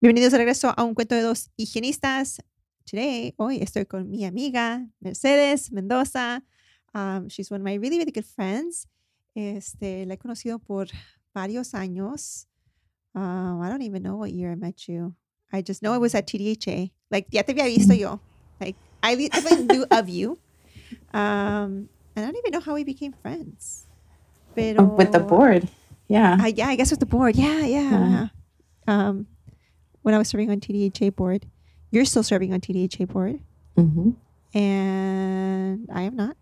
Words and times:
Bienvenidos 0.00 0.30
de 0.30 0.38
regreso 0.38 0.72
a 0.76 0.84
un 0.84 0.94
cuento 0.94 1.16
de 1.16 1.22
dos 1.22 1.50
higienistas. 1.56 2.40
Today, 2.88 3.34
hoy 3.36 3.60
estoy 3.60 3.84
con 3.84 4.08
mi 4.08 4.24
amiga 4.24 4.86
Mercedes 5.00 5.72
Mendoza. 5.72 6.44
Um, 6.94 7.26
she's 7.26 7.50
one 7.50 7.62
of 7.62 7.64
my 7.64 7.74
really, 7.74 7.98
really 7.98 8.12
good 8.12 8.24
friends. 8.24 8.86
Este, 9.34 10.06
la 10.06 10.14
he 10.14 10.18
conocido 10.18 10.60
por 10.60 10.86
varios 11.34 11.74
años. 11.74 12.46
Um, 13.12 13.60
I 13.60 13.68
don't 13.68 13.82
even 13.82 14.04
know 14.04 14.14
what 14.14 14.30
year 14.30 14.52
I 14.52 14.54
met 14.54 14.86
you. 14.86 15.16
I 15.52 15.62
just 15.62 15.82
know 15.82 15.94
it 15.94 16.00
was 16.00 16.14
at 16.14 16.28
TDHA. 16.28 16.92
Like, 17.10 17.26
ya 17.32 17.42
te 17.42 17.52
había 17.52 17.64
visto 17.64 17.92
yo. 17.92 18.20
Like, 18.60 18.76
I 19.02 19.16
definitely 19.16 19.64
knew 19.64 19.84
of 19.90 20.08
you. 20.08 20.38
Um, 21.12 21.88
and 22.14 22.18
I 22.18 22.26
don't 22.26 22.36
even 22.36 22.52
know 22.52 22.60
how 22.60 22.74
we 22.74 22.84
became 22.84 23.14
friends. 23.20 23.84
Pero, 24.54 24.84
with 24.84 25.10
the 25.10 25.18
board. 25.18 25.68
Yeah. 26.06 26.38
Uh, 26.40 26.52
yeah, 26.54 26.68
I 26.68 26.76
guess 26.76 26.92
with 26.92 27.00
the 27.00 27.06
board. 27.06 27.34
Yeah, 27.34 27.66
yeah. 27.66 27.90
yeah. 27.90 28.28
Um, 28.86 29.26
when 30.08 30.14
I 30.14 30.18
was 30.18 30.28
serving 30.28 30.50
on 30.50 30.58
TDHA 30.58 31.14
board, 31.16 31.44
you're 31.90 32.06
still 32.06 32.22
serving 32.22 32.54
on 32.54 32.62
TDHA 32.62 33.08
board. 33.08 33.40
Mm-hmm. 33.76 34.12
And 34.58 35.86
I 35.92 36.00
am 36.00 36.16
not. 36.16 36.34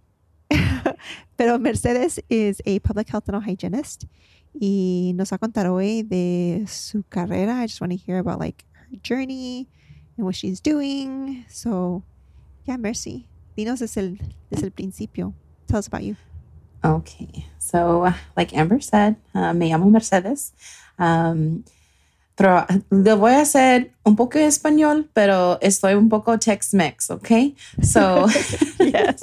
Pero 1.36 1.58
Mercedes 1.58 2.20
is 2.30 2.62
a 2.64 2.78
public 2.78 3.08
health 3.08 3.24
dental 3.24 3.40
hygienist. 3.40 4.06
Y 4.54 5.10
nos 5.16 5.30
va 5.30 5.34
a 5.34 5.38
contar 5.38 5.66
hoy 5.66 6.02
de 6.02 6.64
su 6.68 7.02
carrera. 7.10 7.54
I 7.54 7.66
just 7.66 7.80
want 7.80 7.90
to 7.90 7.96
hear 7.96 8.18
about 8.18 8.38
like 8.38 8.64
her 8.72 8.98
journey 9.02 9.66
and 10.16 10.24
what 10.24 10.36
she's 10.36 10.60
doing. 10.60 11.44
So, 11.48 12.04
yeah, 12.66 12.76
Mercy. 12.76 13.26
Dinos 13.58 13.80
desde 13.80 13.96
el, 13.96 14.18
desde 14.48 14.66
el 14.66 14.70
principio. 14.70 15.34
Tell 15.66 15.80
us 15.80 15.88
about 15.88 16.04
you. 16.04 16.14
Okay. 16.84 17.48
So, 17.58 18.12
like 18.36 18.54
Amber 18.54 18.78
said, 18.78 19.16
uh, 19.34 19.52
me 19.52 19.72
llamo 19.72 19.90
Mercedes. 19.90 20.52
Um, 21.00 21.64
lo 22.38 23.16
voy 23.16 23.32
a 23.32 23.40
hacer 23.40 23.92
un 24.04 24.16
poco 24.16 24.38
en 24.38 24.44
español, 24.44 25.08
pero 25.12 25.58
estoy 25.60 25.94
un 25.94 26.08
poco 26.08 26.38
Tex-Mex, 26.38 27.10
okay? 27.10 27.54
So, 27.82 28.26
yes. 28.80 29.22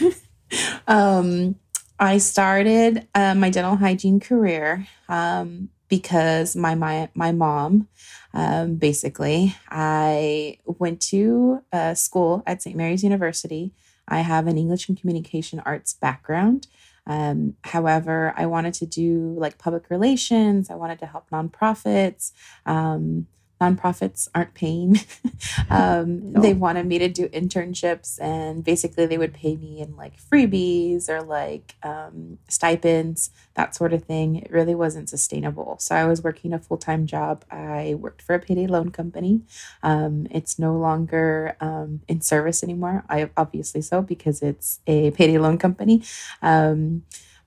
um, 0.88 1.56
I 1.98 2.18
started 2.18 3.06
uh, 3.14 3.34
my 3.34 3.50
dental 3.50 3.76
hygiene 3.76 4.20
career 4.20 4.86
um, 5.08 5.70
because 5.88 6.56
my 6.56 6.74
my 6.74 7.08
my 7.14 7.32
mom 7.32 7.88
um, 8.36 8.74
basically, 8.74 9.56
I 9.70 10.58
went 10.66 11.00
to 11.08 11.62
uh, 11.72 11.94
school 11.94 12.42
at 12.46 12.62
St. 12.62 12.76
Mary's 12.76 13.02
University. 13.02 13.72
I 14.06 14.20
have 14.20 14.46
an 14.46 14.58
English 14.58 14.90
and 14.90 15.00
communication 15.00 15.62
arts 15.64 15.94
background. 15.94 16.66
Um, 17.06 17.56
however, 17.62 18.34
I 18.36 18.46
wanted 18.46 18.74
to 18.74 18.86
do 18.86 19.36
like 19.38 19.58
public 19.58 19.90
relations. 19.90 20.70
I 20.70 20.74
wanted 20.74 20.98
to 21.00 21.06
help 21.06 21.30
nonprofits. 21.30 22.32
Um, 22.64 23.26
nonprofits 23.60 24.28
aren't 24.34 24.54
paying. 24.54 25.00
um, 25.70 26.32
no. 26.32 26.40
They 26.40 26.54
wanted 26.54 26.86
me 26.86 26.98
to 26.98 27.08
do 27.08 27.28
internships, 27.28 28.20
and 28.20 28.64
basically, 28.64 29.06
they 29.06 29.18
would 29.18 29.34
pay 29.34 29.56
me 29.56 29.80
in 29.80 29.96
like 29.96 30.14
freebies 30.20 31.08
or 31.08 31.22
like 31.22 31.74
um, 31.82 32.38
stipends, 32.48 33.30
that 33.54 33.74
sort 33.74 33.92
of 33.92 34.04
thing. 34.04 34.36
It 34.36 34.50
really 34.50 34.74
wasn't 34.74 35.08
sustainable. 35.08 35.76
So, 35.78 35.94
I 35.94 36.04
was 36.04 36.22
working 36.22 36.52
a 36.52 36.58
full 36.58 36.78
time 36.78 37.06
job. 37.06 37.44
I 37.50 37.96
worked 37.98 38.22
for 38.22 38.34
a 38.34 38.40
payday 38.40 38.66
loan 38.66 38.90
company. 38.90 39.42
Um, 39.82 40.26
it's 40.30 40.58
no 40.58 40.76
longer 40.76 41.56
um, 41.60 42.02
in 42.08 42.20
service 42.20 42.62
anymore. 42.62 43.04
I 43.08 43.30
obviously 43.36 43.82
so 43.82 44.02
because 44.02 44.42
it's 44.42 44.80
a 44.86 45.10
payday 45.12 45.38
loan 45.38 45.58
company 45.58 46.02
um, 46.42 47.02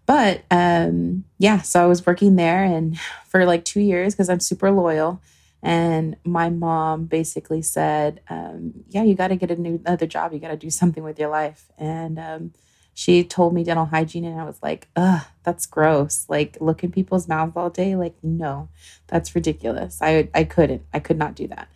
but 0.06 0.44
um, 0.50 1.26
yeah, 1.38 1.62
so 1.62 1.84
I 1.84 1.86
was 1.86 2.06
working 2.06 2.36
there 2.36 2.64
and 2.64 3.00
for 3.28 3.46
like 3.46 3.66
two 3.66 3.82
years 3.82 4.14
because 4.14 4.30
I'm 4.30 4.40
super 4.40 4.72
loyal. 4.72 5.22
And 5.62 6.16
my 6.24 6.50
mom 6.50 7.06
basically 7.06 7.62
said, 7.62 8.22
um, 8.30 8.74
Yeah, 8.88 9.04
you 9.04 9.16
got 9.16 9.30
to 9.30 9.36
get 9.36 9.52
a 9.52 9.56
new 9.56 9.82
another 9.86 10.08
job. 10.08 10.34
You 10.34 10.40
got 10.40 10.50
to 10.50 10.58
do 10.58 10.70
something 10.70 11.04
with 11.04 11.20
your 11.20 11.30
life. 11.30 11.70
And 11.78 12.18
um, 12.18 12.54
she 12.94 13.24
told 13.24 13.54
me 13.54 13.64
dental 13.64 13.86
hygiene, 13.86 14.26
and 14.26 14.40
I 14.40 14.46
was 14.46 14.62
like, 14.64 14.88
Ugh, 14.96 15.26
that's 15.44 15.66
gross. 15.66 16.26
Like, 16.30 16.58
look 16.60 16.84
in 16.84 16.92
people's 16.92 17.28
mouths 17.28 17.54
all 17.56 17.70
day. 17.70 17.96
Like, 17.96 18.16
no, 18.24 18.70
that's 19.08 19.36
ridiculous. 19.36 20.00
I, 20.02 20.30
I 20.34 20.44
couldn't, 20.46 20.84
I 20.94 21.00
could 21.00 21.18
not 21.18 21.36
do 21.36 21.48
that. 21.48 21.70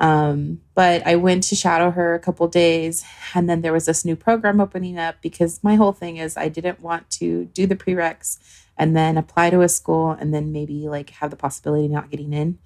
Um, 0.00 0.60
but 0.74 1.06
I 1.06 1.16
went 1.16 1.44
to 1.44 1.54
shadow 1.54 1.90
her 1.90 2.14
a 2.14 2.18
couple 2.18 2.46
days, 2.48 3.04
and 3.34 3.48
then 3.48 3.62
there 3.62 3.72
was 3.72 3.86
this 3.86 4.04
new 4.04 4.16
program 4.16 4.60
opening 4.60 4.98
up 4.98 5.16
because 5.22 5.62
my 5.62 5.76
whole 5.76 5.92
thing 5.92 6.16
is 6.16 6.36
I 6.36 6.48
didn't 6.48 6.80
want 6.80 7.08
to 7.12 7.46
do 7.46 7.66
the 7.66 7.76
prereqs 7.76 8.38
and 8.76 8.96
then 8.96 9.16
apply 9.16 9.50
to 9.50 9.62
a 9.62 9.68
school 9.68 10.10
and 10.10 10.34
then 10.34 10.52
maybe 10.52 10.88
like 10.88 11.10
have 11.10 11.30
the 11.30 11.36
possibility 11.36 11.86
of 11.86 11.92
not 11.92 12.10
getting 12.10 12.32
in. 12.32 12.58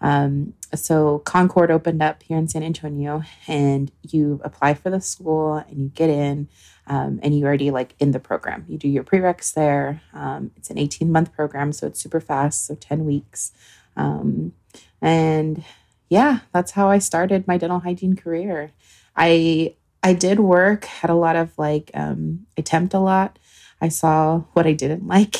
Um, 0.00 0.54
so 0.74 1.20
Concorde 1.20 1.70
opened 1.70 2.02
up 2.02 2.22
here 2.22 2.36
in 2.36 2.48
San 2.48 2.62
Antonio, 2.62 3.22
and 3.46 3.90
you 4.02 4.40
apply 4.44 4.74
for 4.74 4.90
the 4.90 5.00
school 5.00 5.54
and 5.56 5.78
you 5.78 5.88
get 5.88 6.10
in, 6.10 6.48
um, 6.86 7.18
and 7.22 7.36
you 7.36 7.44
already 7.46 7.70
like 7.70 7.94
in 7.98 8.10
the 8.10 8.20
program. 8.20 8.64
You 8.68 8.78
do 8.78 8.88
your 8.88 9.04
prereqs 9.04 9.54
there. 9.54 10.02
Um, 10.12 10.50
it's 10.56 10.70
an 10.70 10.78
18 10.78 11.10
month 11.10 11.32
program, 11.32 11.72
so 11.72 11.86
it's 11.86 12.00
super 12.00 12.20
fast, 12.20 12.66
so 12.66 12.74
10 12.74 13.04
weeks. 13.04 13.52
Um, 13.96 14.52
and 15.00 15.64
yeah, 16.08 16.40
that's 16.52 16.72
how 16.72 16.88
I 16.88 16.98
started 16.98 17.46
my 17.46 17.58
dental 17.58 17.80
hygiene 17.80 18.16
career. 18.16 18.72
I 19.16 19.74
I 20.02 20.12
did 20.12 20.38
work 20.38 20.84
had 20.84 21.10
a 21.10 21.14
lot 21.14 21.36
of 21.36 21.56
like 21.58 21.90
um, 21.94 22.46
I 22.56 22.62
temped 22.62 22.94
a 22.94 22.98
lot. 22.98 23.38
I 23.80 23.88
saw 23.88 24.38
what 24.52 24.66
I 24.66 24.72
didn't 24.72 25.06
like 25.16 25.36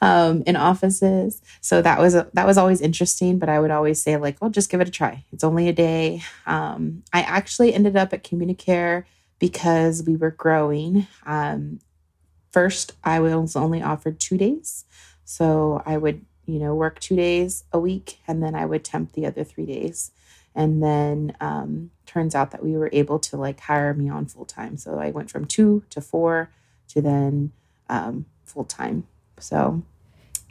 um, 0.00 0.42
in 0.46 0.56
offices. 0.56 1.42
So 1.60 1.82
that 1.82 1.98
was 1.98 2.14
that 2.14 2.46
was 2.46 2.58
always 2.58 2.80
interesting. 2.80 3.38
But 3.38 3.48
I 3.48 3.60
would 3.60 3.70
always 3.70 4.02
say 4.02 4.16
like, 4.16 4.40
"Well, 4.40 4.50
just 4.50 4.70
give 4.70 4.80
it 4.80 4.88
a 4.88 4.92
try. 4.92 5.24
It's 5.32 5.44
only 5.44 5.68
a 5.68 5.72
day." 5.72 6.22
Um, 6.46 7.02
I 7.12 7.22
actually 7.22 7.74
ended 7.74 7.96
up 7.96 8.12
at 8.12 8.24
Communicare 8.24 9.04
because 9.38 10.04
we 10.06 10.16
were 10.16 10.30
growing. 10.30 11.06
Um, 11.26 11.80
first, 12.50 12.92
I 13.02 13.20
was 13.20 13.56
only 13.56 13.82
offered 13.82 14.20
two 14.20 14.38
days, 14.38 14.84
so 15.24 15.82
I 15.84 15.96
would 15.96 16.24
you 16.46 16.58
know 16.58 16.74
work 16.74 17.00
two 17.00 17.16
days 17.16 17.64
a 17.72 17.80
week, 17.80 18.18
and 18.28 18.42
then 18.42 18.54
I 18.54 18.66
would 18.66 18.84
temp 18.84 19.12
the 19.12 19.26
other 19.26 19.44
three 19.44 19.66
days. 19.66 20.12
And 20.54 20.82
then 20.82 21.34
um, 21.40 21.90
turns 22.04 22.34
out 22.34 22.50
that 22.50 22.62
we 22.62 22.76
were 22.76 22.90
able 22.92 23.18
to 23.18 23.38
like 23.38 23.58
hire 23.60 23.94
me 23.94 24.10
on 24.10 24.26
full 24.26 24.44
time. 24.44 24.76
So 24.76 24.98
I 24.98 25.10
went 25.10 25.30
from 25.30 25.46
two 25.46 25.82
to 25.88 26.02
four 26.02 26.50
to 26.88 27.00
then 27.00 27.52
um, 27.92 28.26
full 28.44 28.64
time. 28.64 29.06
So, 29.38 29.82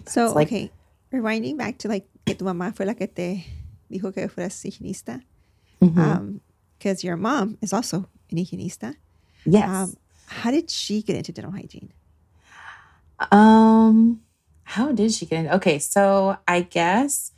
so 0.05 0.31
like, 0.33 0.47
okay, 0.47 0.71
rewinding 1.11 1.57
back 1.57 1.79
to 1.79 1.87
like 1.87 2.07
que 2.25 2.35
tu 2.35 2.45
mamá 2.45 2.75
fue 2.75 2.85
la 2.85 2.93
que 2.93 3.07
te 3.07 3.45
dijo 3.91 4.13
que 4.13 4.27
fueras 4.27 4.63
higienista, 4.63 5.21
because 5.79 5.95
mm-hmm. 5.95 5.99
um, 5.99 6.95
your 7.01 7.17
mom 7.17 7.57
is 7.61 7.73
also 7.73 8.07
an 8.29 8.37
higienista. 8.37 8.95
Yes. 9.45 9.67
Um, 9.67 9.95
how 10.27 10.51
did 10.51 10.69
she 10.69 11.01
get 11.01 11.15
into 11.15 11.31
dental 11.31 11.51
hygiene? 11.51 11.91
Um, 13.31 14.21
how 14.63 14.91
did 14.91 15.11
she 15.11 15.25
get 15.25 15.45
in? 15.45 15.51
Okay, 15.51 15.79
so 15.79 16.37
I 16.47 16.61
guess 16.61 17.31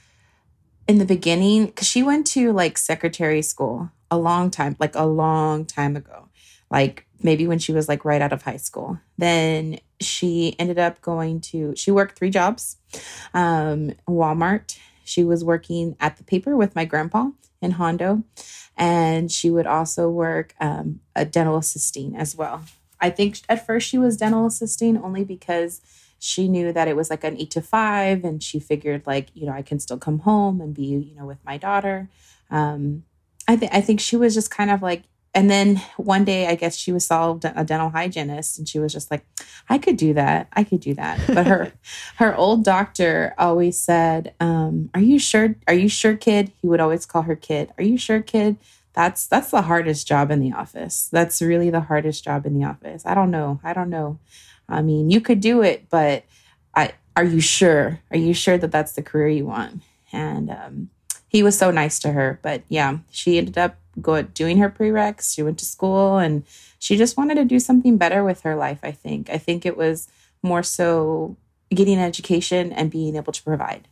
in 0.88 0.98
the 0.98 1.06
beginning, 1.06 1.68
because 1.68 1.88
she 1.88 2.04
went 2.04 2.28
to 2.28 2.52
like 2.52 2.78
secretary 2.78 3.42
school 3.42 3.90
a 4.12 4.18
long 4.18 4.52
time, 4.52 4.76
like 4.80 4.96
a 4.96 5.06
long 5.06 5.66
time 5.66 5.96
ago, 5.96 6.30
like 6.70 7.08
maybe 7.22 7.48
when 7.48 7.58
she 7.58 7.72
was 7.72 7.88
like 7.88 8.06
right 8.06 8.22
out 8.22 8.34
of 8.34 8.44
high 8.44 8.58
school. 8.58 9.00
Then 9.18 9.80
she 10.04 10.56
ended 10.60 10.80
up 10.80 11.02
going 11.02 11.42
to, 11.42 11.76
she 11.76 11.92
worked 11.92 12.18
three 12.18 12.30
jobs 12.30 12.78
um, 13.34 13.94
Walmart. 14.08 14.78
She 15.04 15.24
was 15.24 15.44
working 15.44 15.96
at 16.00 16.18
the 16.18 16.24
paper 16.24 16.56
with 16.56 16.76
my 16.76 16.86
grandpa 16.86 17.30
in 17.62 17.72
Hondo. 17.72 18.24
And 18.78 19.32
she 19.32 19.50
would 19.50 19.68
also 19.68 20.10
work 20.10 20.56
um, 20.60 21.02
a 21.16 21.26
dental 21.26 21.58
assisting 21.58 22.16
as 22.16 22.36
well. 22.36 22.64
I 23.00 23.10
think 23.10 23.40
at 23.50 23.66
first 23.66 23.88
she 23.88 23.98
was 23.98 24.18
dental 24.18 24.46
assisting 24.46 24.98
only 24.98 25.24
because 25.24 25.82
she 26.20 26.48
knew 26.48 26.72
that 26.72 26.88
it 26.88 26.96
was 26.96 27.10
like 27.10 27.26
an 27.26 27.38
eight 27.38 27.52
to 27.52 27.62
five 27.62 28.24
and 28.24 28.42
she 28.42 28.58
figured 28.58 29.06
like 29.06 29.28
you 29.34 29.46
know 29.46 29.52
i 29.52 29.62
can 29.62 29.78
still 29.78 29.98
come 29.98 30.20
home 30.20 30.62
and 30.62 30.74
be 30.74 30.84
you 30.84 31.14
know 31.14 31.26
with 31.26 31.44
my 31.44 31.58
daughter 31.58 32.10
um, 32.50 33.04
i 33.46 33.58
think 33.58 33.74
i 33.74 33.82
think 33.82 34.00
she 34.00 34.16
was 34.16 34.34
just 34.34 34.50
kind 34.50 34.72
of 34.72 34.82
like 34.82 35.04
and 35.34 35.50
then 35.50 35.82
one 35.98 36.26
day, 36.26 36.48
I 36.48 36.56
guess 36.56 36.76
she 36.76 36.92
was 36.92 37.06
solved 37.06 37.46
a 37.46 37.64
dental 37.64 37.90
hygienist, 37.90 38.60
and 38.60 38.70
she 38.70 38.80
was 38.80 38.94
just 38.94 39.10
like, 39.10 39.26
"I 39.68 39.78
could 39.78 39.98
do 39.98 40.14
that. 40.14 40.48
I 40.54 40.64
could 40.64 40.80
do 40.80 40.94
that." 40.94 41.20
But 41.28 41.48
her 41.48 41.72
her 42.18 42.36
old 42.36 42.64
doctor 42.64 43.34
always 43.38 43.80
said, 43.80 44.34
um, 44.40 44.90
"Are 44.94 45.02
you 45.02 45.18
sure? 45.18 45.56
Are 45.68 45.74
you 45.74 45.90
sure, 45.90 46.16
kid?" 46.16 46.52
He 46.62 46.68
would 46.68 46.80
always 46.80 47.06
call 47.06 47.24
her 47.24 47.36
kid. 47.36 47.72
"Are 47.78 47.84
you 47.84 47.98
sure, 47.98 48.22
kid?" 48.22 48.58
That's 48.94 49.26
that's 49.26 49.50
the 49.50 49.64
hardest 49.64 50.08
job 50.08 50.30
in 50.30 50.40
the 50.40 50.54
office. 50.54 51.10
That's 51.12 51.42
really 51.42 51.72
the 51.72 51.82
hardest 51.82 52.24
job 52.24 52.46
in 52.46 52.58
the 52.58 52.66
office. 52.66 53.04
I 53.06 53.16
don't 53.16 53.32
know. 53.32 53.60
I 53.64 53.74
don't 53.74 53.90
know. 53.90 54.20
I 54.70 54.82
mean, 54.82 55.10
you 55.10 55.20
could 55.20 55.40
do 55.40 55.64
it, 55.64 55.90
but 55.90 56.26
I 56.76 56.94
are 57.16 57.24
you 57.24 57.40
sure? 57.42 58.00
Are 58.12 58.18
you 58.18 58.34
sure 58.34 58.58
that 58.58 58.72
that's 58.72 58.94
the 58.94 59.04
career 59.04 59.30
you 59.30 59.46
want? 59.48 59.82
And 60.12 60.52
um, 60.52 60.90
he 61.28 61.42
was 61.42 61.58
so 61.58 61.72
nice 61.72 61.98
to 62.00 62.12
her. 62.12 62.40
But 62.44 62.64
yeah, 62.70 63.00
she 63.10 63.40
ended 63.40 63.58
up 63.58 63.78
go 64.02 64.22
doing 64.22 64.58
her 64.58 64.70
prereqs. 64.70 65.34
She 65.34 65.44
went 65.44 65.60
to 65.60 65.66
school 65.66 66.18
and 66.18 66.44
she 66.80 66.98
just 66.98 67.18
wanted 67.18 67.36
to 67.36 67.46
do 67.46 67.60
something 67.60 67.98
better 67.98 68.24
with 68.24 68.42
her 68.42 68.56
life. 68.56 68.80
I 68.84 68.92
think. 68.92 69.30
I 69.30 69.38
think 69.38 69.66
it 69.66 69.78
was 69.78 70.08
more 70.42 70.64
so 70.64 71.38
getting 71.70 71.98
an 71.98 72.06
education 72.06 72.72
and 72.72 72.92
being 72.92 73.16
able 73.16 73.34
to 73.34 73.44
provide. 73.44 73.88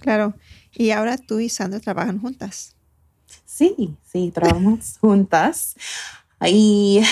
Claro. 0.00 0.34
Y 0.76 0.90
ahora 0.92 1.18
tú 1.18 1.40
y 1.40 1.48
Sandra 1.48 1.80
trabajan 1.80 2.20
juntas. 2.20 2.74
Sí, 3.44 3.96
sí, 4.04 4.32
trabajamos 4.32 4.98
juntas. 5.02 5.74
Y 6.40 7.04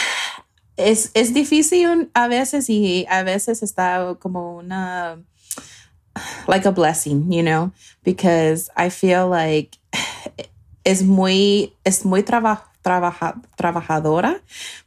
es, 0.76 1.10
es 1.14 1.34
difícil 1.34 2.10
a 2.14 2.28
veces 2.28 2.70
y 2.70 3.06
a 3.10 3.22
veces 3.22 3.62
está 3.62 4.16
como 4.18 4.56
una 4.56 5.18
like 6.46 6.64
a 6.66 6.72
blessing, 6.72 7.30
you 7.30 7.42
know, 7.42 7.72
because 8.04 8.70
I 8.76 8.88
feel 8.88 9.28
like 9.28 9.78
es 10.88 11.02
muy, 11.02 11.74
es 11.84 12.06
muy 12.06 12.22
traba, 12.22 12.72
trabaja, 12.80 13.34
trabajadora 13.56 14.40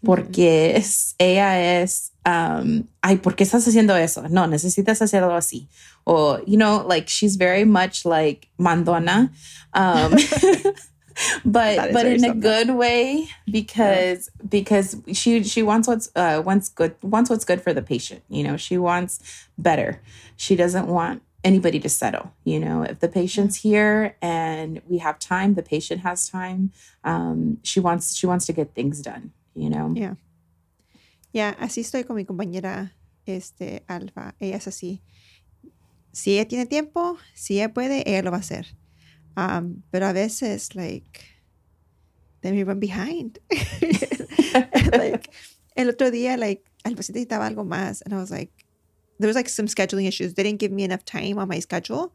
porque 0.03 0.75
es, 0.75 1.13
ella 1.19 1.81
es, 1.81 2.13
um, 2.25 2.85
ay, 3.01 3.17
¿por 3.17 3.35
qué 3.35 3.43
estás 3.43 3.67
haciendo 3.67 3.95
eso? 3.95 4.27
No, 4.27 4.47
necesitas 4.47 5.01
hacerlo 5.03 5.35
así. 5.35 5.67
O, 6.03 6.39
you 6.47 6.57
know, 6.57 6.83
like 6.87 7.07
she's 7.07 7.37
very 7.37 7.65
much 7.65 8.03
like 8.03 8.47
mandona. 8.57 9.31
Um, 9.75 10.15
but 11.45 11.93
but 11.93 12.07
in 12.07 12.23
a 12.23 12.33
good 12.33 12.71
way 12.71 13.27
because 13.45 14.31
yeah. 14.39 14.47
because 14.49 14.97
she 15.13 15.43
she 15.43 15.61
wants 15.61 15.87
what's 15.87 16.09
uh 16.15 16.41
wants 16.43 16.69
good 16.69 16.95
wants 17.03 17.29
what's 17.29 17.45
good 17.45 17.61
for 17.61 17.73
the 17.73 17.81
patient 17.81 18.23
you 18.29 18.43
know 18.43 18.55
she 18.57 18.77
wants 18.77 19.19
better 19.57 20.01
she 20.37 20.55
doesn't 20.55 20.87
want 20.87 21.21
anybody 21.43 21.79
to 21.79 21.89
settle 21.89 22.31
you 22.43 22.59
know 22.59 22.83
if 22.83 22.99
the 22.99 23.07
patient's 23.07 23.57
here 23.57 24.15
and 24.21 24.81
we 24.87 24.99
have 24.99 25.17
time 25.17 25.55
the 25.55 25.63
patient 25.63 26.01
has 26.01 26.29
time 26.29 26.71
um 27.03 27.57
she 27.63 27.79
wants 27.79 28.15
she 28.15 28.27
wants 28.27 28.45
to 28.45 28.53
get 28.53 28.75
things 28.75 29.01
done 29.01 29.31
you 29.53 29.69
know? 29.69 29.93
Yeah. 29.95 30.15
Yeah 31.33 31.55
así 31.59 31.81
estoy 31.81 32.03
con 32.03 32.15
mi 32.15 32.25
compañera 32.25 32.93
este 33.25 33.83
Alfa. 33.87 34.35
Ella 34.39 34.57
es 34.57 34.67
así. 34.67 35.01
Si 36.11 36.33
ella 36.33 36.47
tiene 36.47 36.65
tiempo 36.65 37.17
si 37.33 37.59
ella 37.59 37.73
puede 37.73 38.03
ella 38.09 38.23
lo 38.23 38.31
va 38.31 38.37
a 38.37 38.41
hacer. 38.41 38.67
Um 39.37 39.83
pero 39.91 40.07
a 40.07 40.13
veces 40.13 40.75
like 40.75 41.23
then 42.41 42.55
we 42.55 42.63
run 42.63 42.79
behind. 42.79 43.39
Like 44.91 45.29
el 45.75 45.89
otro 45.89 46.11
día 46.11 46.37
like 46.37 46.63
el 46.83 46.95
paciente 46.95 47.19
necesitaba 47.19 47.47
algo 47.47 47.63
más 47.63 48.01
and 48.01 48.13
I 48.13 48.17
was 48.17 48.31
like 48.31 48.51
there 49.21 49.27
was 49.27 49.35
like 49.35 49.49
some 49.49 49.67
scheduling 49.67 50.07
issues. 50.07 50.33
They 50.33 50.43
didn't 50.43 50.59
give 50.59 50.71
me 50.71 50.83
enough 50.83 51.05
time 51.05 51.37
on 51.37 51.47
my 51.47 51.59
schedule. 51.59 52.13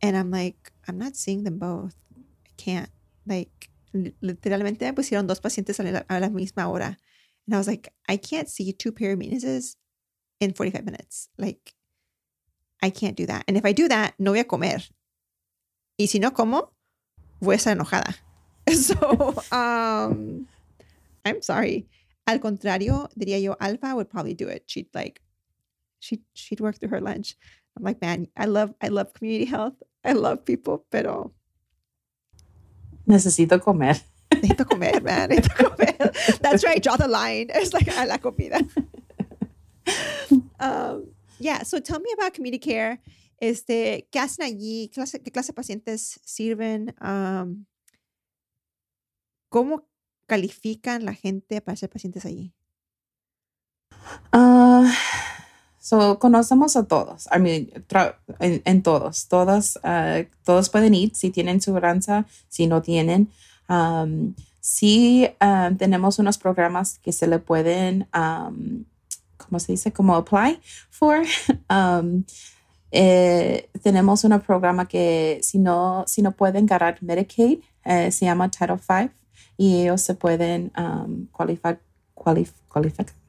And 0.00 0.16
I'm 0.16 0.30
like, 0.30 0.72
I'm 0.88 0.98
not 0.98 1.14
seeing 1.14 1.44
them 1.44 1.58
both. 1.58 1.94
I 2.16 2.50
can't. 2.56 2.90
Like, 3.26 3.68
literalmente 3.94 4.80
me 4.80 4.92
pusieron 4.92 5.26
dos 5.26 5.40
pacientes 5.40 5.78
a 5.78 5.82
la, 5.84 6.02
a 6.08 6.20
la 6.20 6.28
misma 6.28 6.66
hora. 6.68 6.96
And 7.46 7.54
I 7.54 7.58
was 7.58 7.68
like, 7.68 7.92
I 8.08 8.16
can't 8.16 8.48
see 8.48 8.72
two 8.72 8.92
perimenuses 8.92 9.76
in 10.40 10.54
45 10.54 10.84
minutes. 10.84 11.28
Like, 11.38 11.74
I 12.82 12.90
can't 12.90 13.16
do 13.16 13.26
that. 13.26 13.44
And 13.46 13.56
if 13.56 13.64
I 13.64 13.72
do 13.72 13.88
that, 13.88 14.14
no 14.18 14.32
voy 14.32 14.40
a 14.40 14.44
comer. 14.44 14.78
Y 15.98 16.06
si 16.06 16.18
no 16.18 16.30
como, 16.30 16.70
voy 17.40 17.54
a 17.54 17.58
estar 17.58 17.76
enojada. 17.76 18.14
So, 18.72 19.34
um, 19.50 20.46
I'm 21.24 21.42
sorry. 21.42 21.88
Al 22.28 22.38
contrario, 22.38 23.08
diría 23.18 23.40
yo, 23.42 23.56
Alfa 23.60 23.94
would 23.96 24.08
probably 24.08 24.34
do 24.34 24.48
it. 24.48 24.62
She'd 24.66 24.86
like 24.94 25.20
she 26.02 26.20
she'd 26.34 26.60
work 26.60 26.78
through 26.78 26.90
her 26.90 27.00
lunch. 27.00 27.36
I'm 27.76 27.84
like, 27.84 28.02
man, 28.02 28.26
I 28.36 28.46
love 28.46 28.74
I 28.82 28.88
love 28.88 29.14
community 29.14 29.46
health. 29.46 29.74
I 30.04 30.12
love 30.12 30.44
people, 30.44 30.84
pero 30.90 31.32
necesito 33.06 33.62
comer. 33.62 33.94
Necesito 34.30 34.68
comer, 34.68 35.00
man. 35.00 35.30
Necesito 35.30 35.54
comer. 35.54 36.12
That's 36.42 36.64
right. 36.64 36.82
Draw 36.82 36.96
the 36.96 37.08
line. 37.08 37.50
It's 37.54 37.72
like 37.72 37.88
a 37.88 38.06
la 38.06 38.18
comida. 38.18 38.60
um, 40.60 41.06
yeah. 41.38 41.62
So 41.62 41.78
tell 41.78 42.00
me 42.00 42.12
about 42.18 42.34
Communicare. 42.34 42.98
Este, 43.40 44.08
¿qué 44.12 44.20
hacen 44.20 44.44
allí? 44.44 44.88
¿Qué 44.88 44.94
clase, 44.94 45.22
qué 45.22 45.32
clase 45.32 45.48
de 45.48 45.54
pacientes 45.54 46.20
sirven? 46.24 46.94
Um, 47.00 47.66
¿Cómo 49.48 49.88
califican 50.26 51.04
la 51.04 51.14
gente 51.14 51.60
para 51.60 51.76
ser 51.76 51.90
pacientes 51.90 52.24
allí? 52.24 52.54
Uh, 54.32 54.88
So, 55.82 56.20
conocemos 56.20 56.76
a 56.76 56.84
todos, 56.84 57.28
I 57.34 57.40
mean, 57.40 57.68
en, 58.38 58.82
todos, 58.82 59.26
todas, 59.26 59.80
uh, 59.82 60.24
todos 60.44 60.68
pueden 60.68 60.94
ir 60.94 61.10
si 61.12 61.30
tienen 61.30 61.60
seguridad, 61.60 62.24
si 62.48 62.68
no 62.68 62.82
tienen. 62.82 63.32
Um, 63.68 64.36
sí 64.60 65.28
um, 65.40 65.76
tenemos 65.76 66.20
unos 66.20 66.38
programas 66.38 67.00
que 67.00 67.10
se 67.10 67.26
le 67.26 67.40
pueden, 67.40 68.06
um, 68.14 68.84
¿cómo 69.36 69.58
se 69.58 69.72
dice? 69.72 69.92
Como 69.92 70.14
apply 70.14 70.60
for. 70.88 71.24
um, 71.68 72.22
eh, 72.92 73.68
tenemos 73.82 74.22
un 74.22 74.38
programa 74.38 74.86
que 74.86 75.40
si 75.42 75.58
no, 75.58 76.04
si 76.06 76.22
no 76.22 76.30
pueden 76.30 76.64
ganar 76.64 76.98
Medicaid, 77.00 77.58
eh, 77.84 78.12
se 78.12 78.26
llama 78.26 78.48
Title 78.48 78.78
V 78.88 79.10
y 79.56 79.82
ellos 79.82 80.00
se 80.00 80.14
pueden 80.14 80.70
um, 80.78 81.26
cualificar, 81.32 81.80
cualif, 82.14 82.52
cualificar 82.68 83.21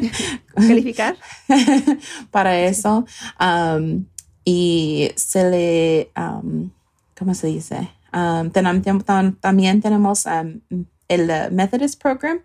calificar 0.54 1.16
para 2.30 2.60
eso. 2.60 3.06
Um, 3.40 4.06
y 4.44 5.10
se 5.16 5.50
le, 5.50 6.10
um, 6.16 6.70
¿cómo 7.16 7.34
se 7.34 7.48
dice? 7.48 7.90
Um, 8.12 8.50
también 9.40 9.82
tenemos 9.82 10.24
el 11.08 11.52
Methodist 11.52 12.00
Program. 12.00 12.40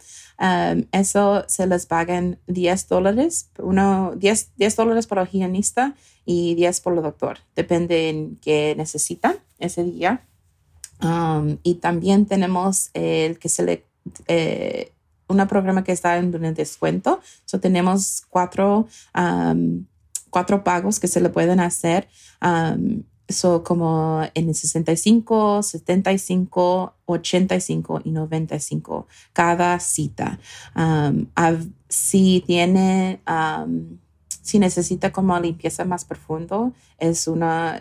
eso 0.92 1.46
se 1.48 1.68
les 1.68 1.86
pagan 1.86 2.40
10 2.48 2.88
dólares, 2.90 3.50
uno, 3.60 4.14
10, 4.18 4.52
10 4.58 4.76
dólares 4.76 5.08
para 5.08 5.22
el 5.22 5.30
higienista 5.30 5.96
y 6.26 6.56
10 6.56 6.82
por 6.82 6.94
el 6.96 7.04
doctor. 7.04 7.40
Depende 7.56 8.10
en 8.10 8.36
qué 8.42 8.76
necesitan 8.78 9.36
ese 9.60 9.84
día. 9.84 10.26
y 11.64 11.76
también 11.76 12.26
tenemos 12.26 12.90
el 12.94 13.40
que 13.40 13.50
se 13.50 13.64
le 13.64 13.86
eh, 14.28 14.93
un 15.28 15.48
programa 15.48 15.84
que 15.84 15.92
está 15.92 16.18
en 16.18 16.34
un 16.34 16.54
descuento. 16.54 17.20
So 17.46 17.60
tenemos 17.60 18.24
cuatro, 18.30 18.88
cuatro 20.30 20.64
pagos 20.64 21.00
que 21.00 21.08
se 21.08 21.22
le 21.22 21.30
pueden 21.30 21.60
hacer. 21.60 22.08
Um, 22.42 23.04
so 23.30 23.64
como 23.64 24.22
en 24.34 24.50
el 24.50 24.56
65, 24.56 25.64
75, 25.64 26.94
85 27.06 28.02
y 28.04 28.12
95 28.12 29.08
cada 29.34 29.80
cita. 29.80 30.40
si 31.90 32.44
tiene, 32.46 33.22
si 34.28 34.60
necesita 34.60 35.12
como 35.12 35.40
limpieza 35.40 35.86
más 35.86 36.06
profundo, 36.06 36.74
es 36.98 37.28
un 37.28 37.44
uh, 37.44 37.80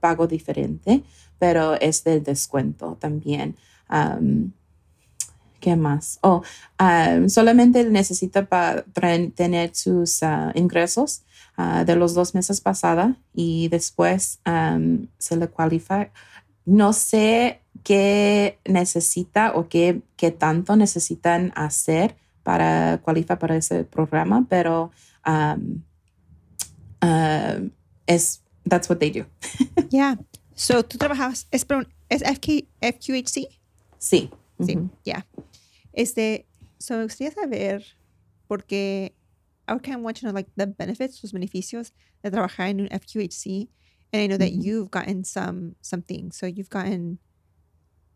pago 0.00 0.26
diferente, 0.26 1.02
pero 1.38 1.74
es 1.74 2.04
del 2.04 2.22
descuento 2.22 2.96
también. 3.00 3.56
¿Qué 5.60 5.74
más? 5.74 6.18
Oh, 6.22 6.42
um, 6.80 7.28
solamente 7.28 7.82
necesita 7.84 8.46
para 8.46 8.84
tener 9.34 9.74
sus 9.74 10.22
uh, 10.22 10.52
ingresos 10.54 11.22
uh, 11.56 11.84
de 11.84 11.96
los 11.96 12.14
dos 12.14 12.34
meses 12.34 12.60
pasada 12.60 13.16
y 13.34 13.68
después 13.68 14.38
um, 14.46 15.08
se 15.18 15.36
le 15.36 15.48
cualifica. 15.48 16.12
No 16.64 16.92
sé 16.92 17.62
qué 17.82 18.60
necesita 18.66 19.52
o 19.54 19.68
qué, 19.68 20.02
qué 20.16 20.30
tanto 20.30 20.76
necesitan 20.76 21.52
hacer 21.56 22.16
para 22.44 23.00
cualificar 23.02 23.38
para 23.38 23.56
ese 23.56 23.84
programa, 23.84 24.46
pero 24.48 24.92
um, 25.26 25.82
uh, 27.02 27.68
es 28.06 28.42
that's 28.68 28.88
what 28.88 28.98
they 28.98 29.10
do. 29.10 29.26
yeah. 29.90 30.16
So 30.54 30.84
tú 30.84 30.98
trabajas 30.98 31.48
es, 31.50 31.66
es 32.08 32.22
FK, 32.22 32.68
FQHC? 32.80 33.48
Sí. 33.98 34.30
Sí, 34.64 34.76
ya. 35.04 35.24
Este, 35.92 36.46
so 36.78 36.98
me 36.98 37.04
gustaría 37.04 37.32
saber, 37.32 37.82
porque 38.48 39.12
I 39.66 39.78
kind 39.78 39.96
of 39.96 40.02
want 40.02 40.16
to 40.18 40.26
know 40.26 40.32
like 40.32 40.48
the 40.56 40.66
benefits, 40.66 41.22
los 41.22 41.32
beneficios 41.32 41.92
de 42.22 42.30
trabajar 42.30 42.68
en 42.68 42.80
un 42.80 42.88
FQHC. 42.88 43.68
And 44.12 44.22
I 44.22 44.26
know 44.26 44.38
that 44.38 44.52
you've 44.52 44.90
gotten 44.90 45.24
some 45.24 45.76
something. 45.82 46.32
So 46.32 46.46
you've 46.46 46.70
gotten 46.70 47.18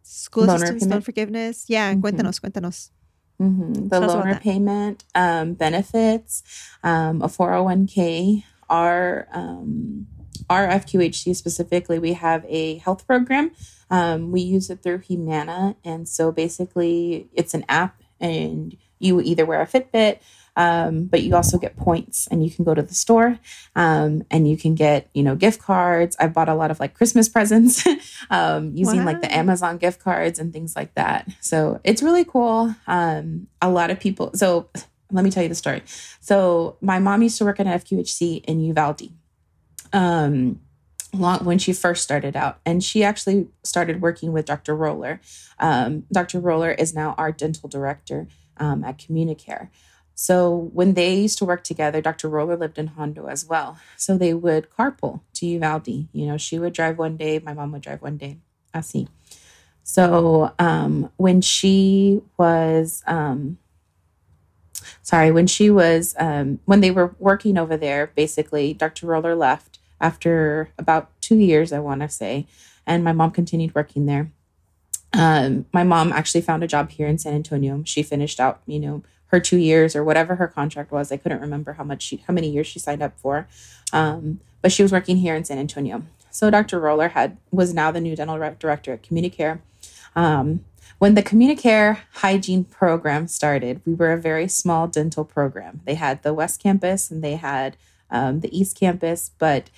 School 0.03 0.47
loaner 0.47 0.65
assistance, 0.65 0.87
loan 0.87 1.01
forgiveness. 1.03 1.65
Yeah, 1.69 1.93
mm-hmm. 1.93 2.01
cuéntanos, 2.01 2.41
cuéntanos. 2.41 2.91
Mm-hmm. 3.41 3.89
The 3.89 4.01
loan 4.01 4.27
repayment, 4.27 5.05
um, 5.15 5.55
benefits, 5.55 6.43
um, 6.83 7.23
a 7.23 7.29
401k, 7.29 8.45
are 8.69 9.29
um, 9.33 10.07
our 10.49 10.67
FQHC 10.67 11.35
specifically, 11.37 11.99
we 11.99 12.15
have 12.15 12.45
a 12.49 12.79
health 12.79 13.07
program. 13.07 13.53
Um, 13.91 14.33
we 14.33 14.41
use 14.41 14.71
it 14.71 14.83
through 14.83 14.99
Humana. 14.99 15.77
And 15.85 16.09
so 16.09 16.33
basically, 16.33 17.29
it's 17.33 17.55
an 17.55 17.65
app, 17.69 18.03
and 18.21 18.77
you 18.99 19.21
either 19.21 19.45
wear 19.45 19.61
a 19.61 19.67
Fitbit 19.67 20.19
um, 20.57 21.05
but 21.05 21.23
you 21.23 21.35
also 21.35 21.59
get 21.59 21.77
points 21.77 22.27
and 22.31 22.45
you 22.45 22.51
can 22.51 22.65
go 22.65 22.75
to 22.75 22.83
the 22.83 22.95
store 22.95 23.39
um, 23.75 24.23
and 24.31 24.49
you 24.49 24.57
can 24.57 24.75
get, 24.75 25.09
you 25.15 25.23
know, 25.23 25.35
gift 25.35 25.63
cards. 25.63 26.17
i've 26.19 26.35
bought 26.35 26.49
a 26.49 26.55
lot 26.55 26.71
of 26.71 26.79
like 26.81 26.95
Christmas 26.95 27.29
presents 27.29 27.87
um, 28.31 28.73
using 28.75 29.01
wow. 29.01 29.07
like 29.07 29.23
the 29.23 29.35
Amazon 29.35 29.79
gift 29.79 30.01
cards 30.03 30.39
and 30.39 30.53
things 30.53 30.77
like 30.77 30.95
that. 30.95 31.29
So 31.41 31.81
it's 31.85 32.03
really 32.03 32.25
cool. 32.25 32.75
Um, 32.87 33.49
a 33.61 33.71
lot 33.71 33.91
of 33.91 33.99
people, 33.99 34.31
so 34.35 34.69
let 35.11 35.25
me 35.25 35.31
tell 35.31 35.43
you 35.43 35.49
the 35.49 35.55
story. 35.55 35.83
So 36.21 36.77
my 36.81 36.99
mom 36.99 37.23
used 37.23 37.39
to 37.39 37.45
work 37.45 37.61
at 37.61 37.67
an 37.67 37.79
FQHC 37.79 38.45
in 38.45 38.61
Uvalde. 38.61 39.11
Um, 39.93 40.61
long 41.15 41.45
when 41.45 41.59
she 41.59 41.75
first 41.75 42.03
started 42.03 42.35
out 42.35 42.59
and 42.65 42.83
she 42.83 43.05
actually 43.05 43.47
started 43.63 44.01
working 44.01 44.33
with 44.33 44.47
dr 44.47 44.75
roller 44.75 45.21
um, 45.59 46.05
dr 46.11 46.41
roller 46.41 46.71
is 46.71 46.95
now 46.95 47.15
our 47.19 47.31
dental 47.31 47.69
director 47.69 48.27
um, 48.57 48.83
at 48.83 48.97
communicare 48.97 49.69
so 50.15 50.71
when 50.73 50.95
they 50.95 51.15
used 51.15 51.39
to 51.39 51.45
work 51.45 51.65
together, 51.65 52.01
Dr. 52.01 52.29
Roller 52.29 52.57
lived 52.57 52.79
in 52.79 52.89
Hondo 52.89 53.27
as 53.27 53.45
well. 53.47 53.79
So 53.97 54.17
they 54.17 54.35
would 54.35 54.71
carpool 54.71 55.21
to 55.35 55.47
Uvalde. 55.47 55.89
You 56.13 56.27
know, 56.27 56.37
she 56.37 56.59
would 56.59 56.73
drive 56.73 56.99
one 56.99 57.17
day, 57.17 57.39
my 57.39 57.55
mom 57.55 57.73
would 57.73 57.83
drive 57.83 58.03
one 58.03 58.19
day. 58.19 58.39
I 58.75 58.83
see. 58.83 59.09
So 59.83 60.53
um, 60.59 61.11
when 61.17 61.41
she 61.41 62.21
was, 62.39 63.03
um, 63.07 63.59
sorry, 65.03 65.33
when 65.33 65.47
she 65.47 65.71
was, 65.71 66.15
um, 66.19 66.61
when 66.67 66.81
they 66.81 66.91
were 66.91 67.17
working 67.19 67.59
over 67.59 67.77
there, 67.77 68.13
basically, 68.15 68.75
Dr. 68.75 69.07
Roller 69.07 69.35
left 69.35 69.72
after 70.03 70.69
about 70.79 71.09
two 71.23 71.37
years, 71.37 71.73
I 71.73 71.79
want 71.79 72.03
to 72.03 72.09
say, 72.09 72.47
and 72.87 73.03
my 73.03 73.13
mom 73.13 73.31
continued 73.31 73.75
working 73.75 74.05
there. 74.07 74.31
Um, 75.15 75.67
my 75.73 75.85
mom 75.85 76.13
actually 76.13 76.41
found 76.41 76.63
a 76.65 76.67
job 76.67 76.91
here 76.91 77.07
in 77.07 77.19
San 77.19 77.35
Antonio. 77.35 77.83
She 77.87 78.03
finished 78.03 78.41
out, 78.41 78.61
you 78.67 78.81
know, 78.81 79.03
her 79.27 79.41
two 79.41 79.59
years 79.59 79.95
or 79.97 80.05
whatever 80.05 80.35
her 80.35 80.49
contract 80.49 80.91
was. 80.91 81.13
I 81.13 81.17
couldn't 81.17 81.41
remember 81.41 81.75
how 81.75 81.85
much 81.85 82.03
she, 82.03 82.23
how 82.27 82.35
many 82.35 82.51
years 82.51 82.67
she 82.67 82.79
signed 82.79 83.03
up 83.03 83.19
for. 83.19 83.47
Um, 83.93 84.41
but 84.61 84.73
she 84.73 84.83
was 84.83 84.93
working 84.93 85.19
here 85.19 85.35
in 85.35 85.45
San 85.45 85.59
Antonio. 85.59 86.03
So 86.31 86.51
Dr. 86.51 86.81
Roller 86.81 87.09
had 87.09 87.37
was 87.51 87.73
now 87.73 87.91
the 87.91 88.01
new 88.01 88.17
dental 88.17 88.37
director 88.37 88.93
at 88.93 89.03
Communicare. 89.03 89.61
Um, 90.17 90.65
when 90.99 91.15
the 91.15 91.23
Communicare 91.23 91.99
hygiene 92.15 92.65
program 92.65 93.27
started, 93.29 93.81
we 93.85 93.95
were 93.95 94.13
a 94.13 94.21
very 94.21 94.49
small 94.49 94.87
dental 94.89 95.25
program. 95.25 95.81
They 95.85 95.95
had 95.95 96.23
the 96.23 96.35
West 96.35 96.63
Campus 96.63 97.11
and 97.11 97.23
they 97.23 97.37
had 97.37 97.77
um, 98.11 98.41
the 98.41 98.57
East 98.57 98.79
Campus, 98.79 99.31
but 99.39 99.69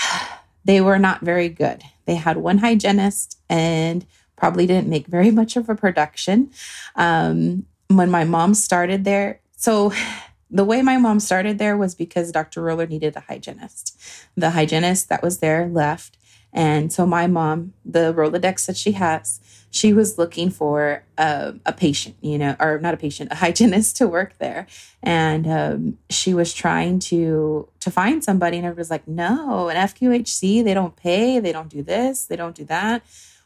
they 0.64 0.80
were 0.80 0.98
not 0.98 1.20
very 1.20 1.48
good. 1.48 1.82
They 2.06 2.16
had 2.16 2.36
one 2.36 2.58
hygienist 2.58 3.38
and 3.48 4.06
probably 4.36 4.66
didn't 4.66 4.88
make 4.88 5.06
very 5.06 5.30
much 5.40 5.56
of 5.56 5.68
a 5.68 5.74
production. 5.74 6.50
Um, 6.96 7.66
when 7.88 8.10
my 8.10 8.24
mom 8.24 8.54
started 8.54 9.04
there, 9.04 9.40
so 9.56 9.92
the 10.50 10.64
way 10.64 10.82
my 10.82 10.96
mom 10.96 11.20
started 11.20 11.58
there 11.58 11.76
was 11.76 11.94
because 11.94 12.32
Dr. 12.32 12.62
Roller 12.62 12.86
needed 12.86 13.16
a 13.16 13.20
hygienist. 13.20 13.96
The 14.36 14.50
hygienist 14.50 15.08
that 15.08 15.22
was 15.22 15.38
there 15.38 15.68
left. 15.68 16.16
And 16.52 16.92
so 16.92 17.06
my 17.06 17.26
mom, 17.26 17.74
the 17.84 18.12
Rolodex 18.12 18.66
that 18.66 18.76
she 18.76 18.92
has, 18.92 19.40
she 19.70 19.92
was 19.92 20.18
looking 20.18 20.50
for 20.50 21.04
a, 21.16 21.54
a 21.64 21.72
patient, 21.72 22.16
you 22.20 22.38
know, 22.38 22.56
or 22.58 22.78
not 22.80 22.94
a 22.94 22.96
patient, 22.96 23.30
a 23.30 23.34
hygienist 23.36 23.96
to 23.98 24.08
work 24.08 24.34
there. 24.38 24.66
And 25.02 25.46
um, 25.46 25.98
she 26.10 26.34
was 26.34 26.52
trying 26.52 26.98
to 27.00 27.68
to 27.80 27.90
find 27.90 28.22
somebody, 28.22 28.58
and 28.58 28.66
everybody's 28.66 28.90
like, 28.90 29.08
no, 29.08 29.68
an 29.68 29.76
FQHC, 29.76 30.64
they 30.64 30.74
don't 30.74 30.96
pay, 30.96 31.38
they 31.38 31.52
don't 31.52 31.70
do 31.70 31.82
this, 31.82 32.26
they 32.26 32.36
don't 32.36 32.54
do 32.54 32.64
that. 32.64 33.02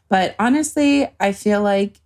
But 0.09 0.35
honestly, 0.39 1.07
I 1.19 1.31
feel 1.31 1.61
like 1.61 2.01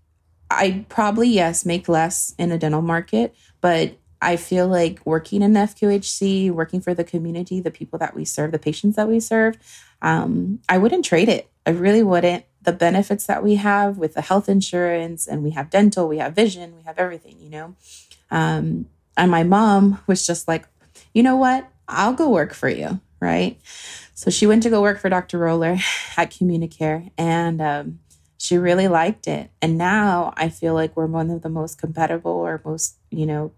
I 0.51 0.85
probably, 0.89 1.29
yes, 1.29 1.65
make 1.65 1.87
less 1.87 2.35
in 2.37 2.51
a 2.51 2.57
dental 2.57 2.81
market, 2.81 3.35
but 3.61 3.95
I 4.21 4.35
feel 4.35 4.67
like 4.67 4.99
working 5.05 5.41
in 5.41 5.53
FQHC, 5.53 6.51
working 6.51 6.81
for 6.81 6.93
the 6.93 7.03
community, 7.03 7.61
the 7.61 7.71
people 7.71 7.99
that 7.99 8.15
we 8.15 8.25
serve, 8.25 8.51
the 8.51 8.59
patients 8.59 8.95
that 8.97 9.07
we 9.07 9.19
serve, 9.19 9.57
um, 10.01 10.59
I 10.67 10.77
wouldn't 10.77 11.05
trade 11.05 11.29
it. 11.29 11.49
I 11.65 11.71
really 11.71 12.03
wouldn't. 12.03 12.45
The 12.61 12.73
benefits 12.73 13.25
that 13.27 13.43
we 13.43 13.55
have 13.55 13.97
with 13.97 14.15
the 14.15 14.21
health 14.21 14.49
insurance, 14.49 15.27
and 15.27 15.43
we 15.43 15.51
have 15.51 15.69
dental, 15.69 16.07
we 16.07 16.17
have 16.17 16.33
vision, 16.33 16.75
we 16.75 16.83
have 16.83 16.97
everything, 16.97 17.37
you 17.39 17.49
know. 17.49 17.75
Um, 18.31 18.87
and 19.15 19.31
my 19.31 19.43
mom 19.43 19.99
was 20.07 20.25
just 20.25 20.47
like, 20.47 20.67
you 21.13 21.23
know 21.23 21.37
what? 21.37 21.69
I'll 21.87 22.13
go 22.13 22.29
work 22.29 22.53
for 22.53 22.69
you, 22.69 22.99
right? 23.19 23.59
So 24.13 24.29
she 24.29 24.45
went 24.45 24.63
to 24.63 24.69
go 24.69 24.81
work 24.81 24.99
for 24.99 25.09
Dr. 25.09 25.37
Roller 25.39 25.77
at 26.17 26.31
Communicare, 26.31 27.11
and 27.17 27.61
um, 27.61 27.99
she 28.37 28.57
really 28.57 28.87
liked 28.87 29.27
it. 29.27 29.49
And 29.61 29.77
now 29.77 30.33
I 30.35 30.49
feel 30.49 30.73
like 30.73 30.95
we're 30.95 31.05
one 31.05 31.29
of 31.29 31.41
the 31.41 31.49
most 31.49 31.77
compatible 31.77 32.31
or 32.31 32.61
most, 32.63 32.97
you 33.09 33.25
know, 33.25 33.51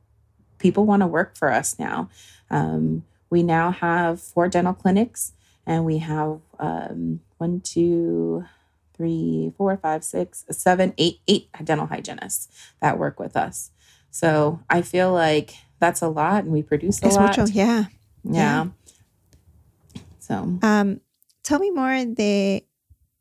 people 0.62 0.86
want 0.86 1.02
to 1.02 1.08
work 1.08 1.36
for 1.38 1.52
us 1.52 1.78
now. 1.78 2.10
Um, 2.50 3.04
we 3.30 3.44
now 3.44 3.72
have 3.72 4.22
four 4.22 4.48
dental 4.48 4.74
clinics 4.74 5.34
and 5.66 5.86
we 5.86 6.00
have 6.00 6.40
um, 6.60 7.22
one, 7.38 7.62
two, 7.62 8.46
three, 8.94 9.54
four, 9.58 9.76
five, 9.78 10.04
six, 10.04 10.46
seven, 10.52 10.94
eight, 10.98 11.20
eight 11.28 11.50
dental 11.64 11.88
hygienists 11.88 12.48
that 12.82 12.98
work 12.98 13.20
with 13.20 13.36
us. 13.36 13.72
So 14.12 14.60
I 14.70 14.82
feel 14.82 15.12
like 15.12 15.56
that's 15.80 16.02
a 16.02 16.10
lot 16.10 16.44
and 16.44 16.52
we 16.52 16.62
produce 16.62 17.02
a 17.02 17.08
es 17.08 17.16
lot. 17.16 17.38
Mucho, 17.38 17.52
yeah. 17.52 17.86
Yeah. 18.24 18.66
yeah. 18.66 20.02
So, 20.20 20.60
um, 20.62 21.02
tell 21.44 21.60
me 21.60 21.72
more 21.72 22.06
de 22.06 22.68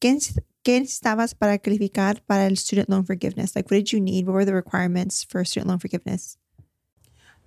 ¿qué 0.00 0.80
necesitabas 0.80 1.38
para 1.38 1.58
calificar 1.58 2.20
para 2.26 2.44
el 2.44 2.56
student 2.56 2.90
loan 2.90 3.04
forgiveness? 3.04 3.56
Like, 3.56 3.70
what 3.70 3.78
did 3.78 3.92
you 3.92 4.00
need? 4.00 4.26
What 4.26 4.34
were 4.34 4.44
the 4.44 4.54
requirements 4.54 5.24
for 5.24 5.44
student 5.44 5.68
loan 5.68 5.78
forgiveness? 5.78 6.36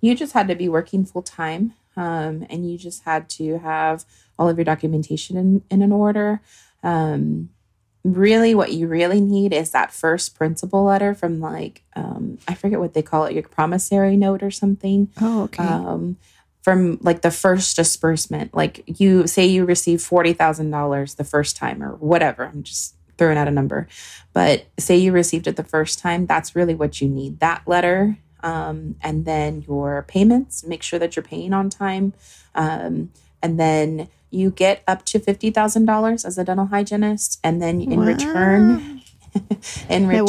You 0.04 0.14
just 0.14 0.32
had 0.32 0.48
to 0.48 0.54
be 0.54 0.68
working 0.68 1.04
full 1.04 1.22
time, 1.22 1.74
um, 1.96 2.46
and 2.50 2.70
you 2.70 2.76
just 2.76 3.04
had 3.04 3.28
to 3.30 3.58
have 3.58 4.04
all 4.38 4.48
of 4.48 4.58
your 4.58 4.64
documentation 4.64 5.36
in, 5.36 5.62
in 5.70 5.82
an 5.82 5.92
order. 5.92 6.40
Um, 6.82 7.50
really, 8.02 8.54
what 8.54 8.72
you 8.72 8.86
really 8.86 9.20
need 9.20 9.52
is 9.52 9.70
that 9.70 9.92
first 9.92 10.34
principal 10.34 10.84
letter 10.84 11.14
from 11.14 11.40
like 11.40 11.82
um, 11.96 12.38
I 12.46 12.54
forget 12.54 12.80
what 12.80 12.94
they 12.94 13.02
call 13.02 13.24
it, 13.24 13.34
your 13.34 13.44
promissory 13.44 14.16
note 14.16 14.42
or 14.42 14.50
something. 14.50 15.10
Oh, 15.20 15.44
okay 15.44 15.64
um, 15.64 16.16
from 16.62 16.98
like 17.02 17.20
the 17.20 17.30
first 17.30 17.76
disbursement 17.76 18.54
like 18.54 18.82
you 18.98 19.26
say 19.26 19.44
you 19.44 19.66
receive 19.66 19.98
$40,000 19.98 21.16
the 21.16 21.22
first 21.22 21.56
time 21.58 21.82
or 21.82 21.96
whatever 21.96 22.46
I'm 22.46 22.62
just 22.62 22.94
throwing 23.18 23.38
out 23.38 23.48
a 23.48 23.52
number. 23.52 23.86
But 24.32 24.66
say 24.78 24.96
you 24.96 25.12
received 25.12 25.46
it 25.46 25.56
the 25.56 25.64
first 25.64 25.98
time, 25.98 26.26
that's 26.26 26.56
really 26.56 26.74
what 26.74 27.00
you 27.00 27.08
need 27.08 27.40
that 27.40 27.62
letter. 27.66 28.16
Um, 28.44 28.96
and 29.00 29.24
then 29.24 29.64
your 29.66 30.04
payments, 30.06 30.64
make 30.64 30.82
sure 30.82 30.98
that 30.98 31.16
you're 31.16 31.22
paying 31.22 31.54
on 31.54 31.70
time. 31.70 32.12
Um, 32.54 33.10
and 33.42 33.58
then 33.58 34.08
you 34.30 34.50
get 34.50 34.82
up 34.86 35.04
to 35.06 35.18
$50,000 35.18 36.24
as 36.24 36.38
a 36.38 36.44
dental 36.44 36.66
hygienist. 36.66 37.40
And 37.42 37.62
then 37.62 37.80
in 37.80 38.00
wow. 38.00 38.06
return, 38.06 39.02
in 39.88 40.06
return, 40.06 40.26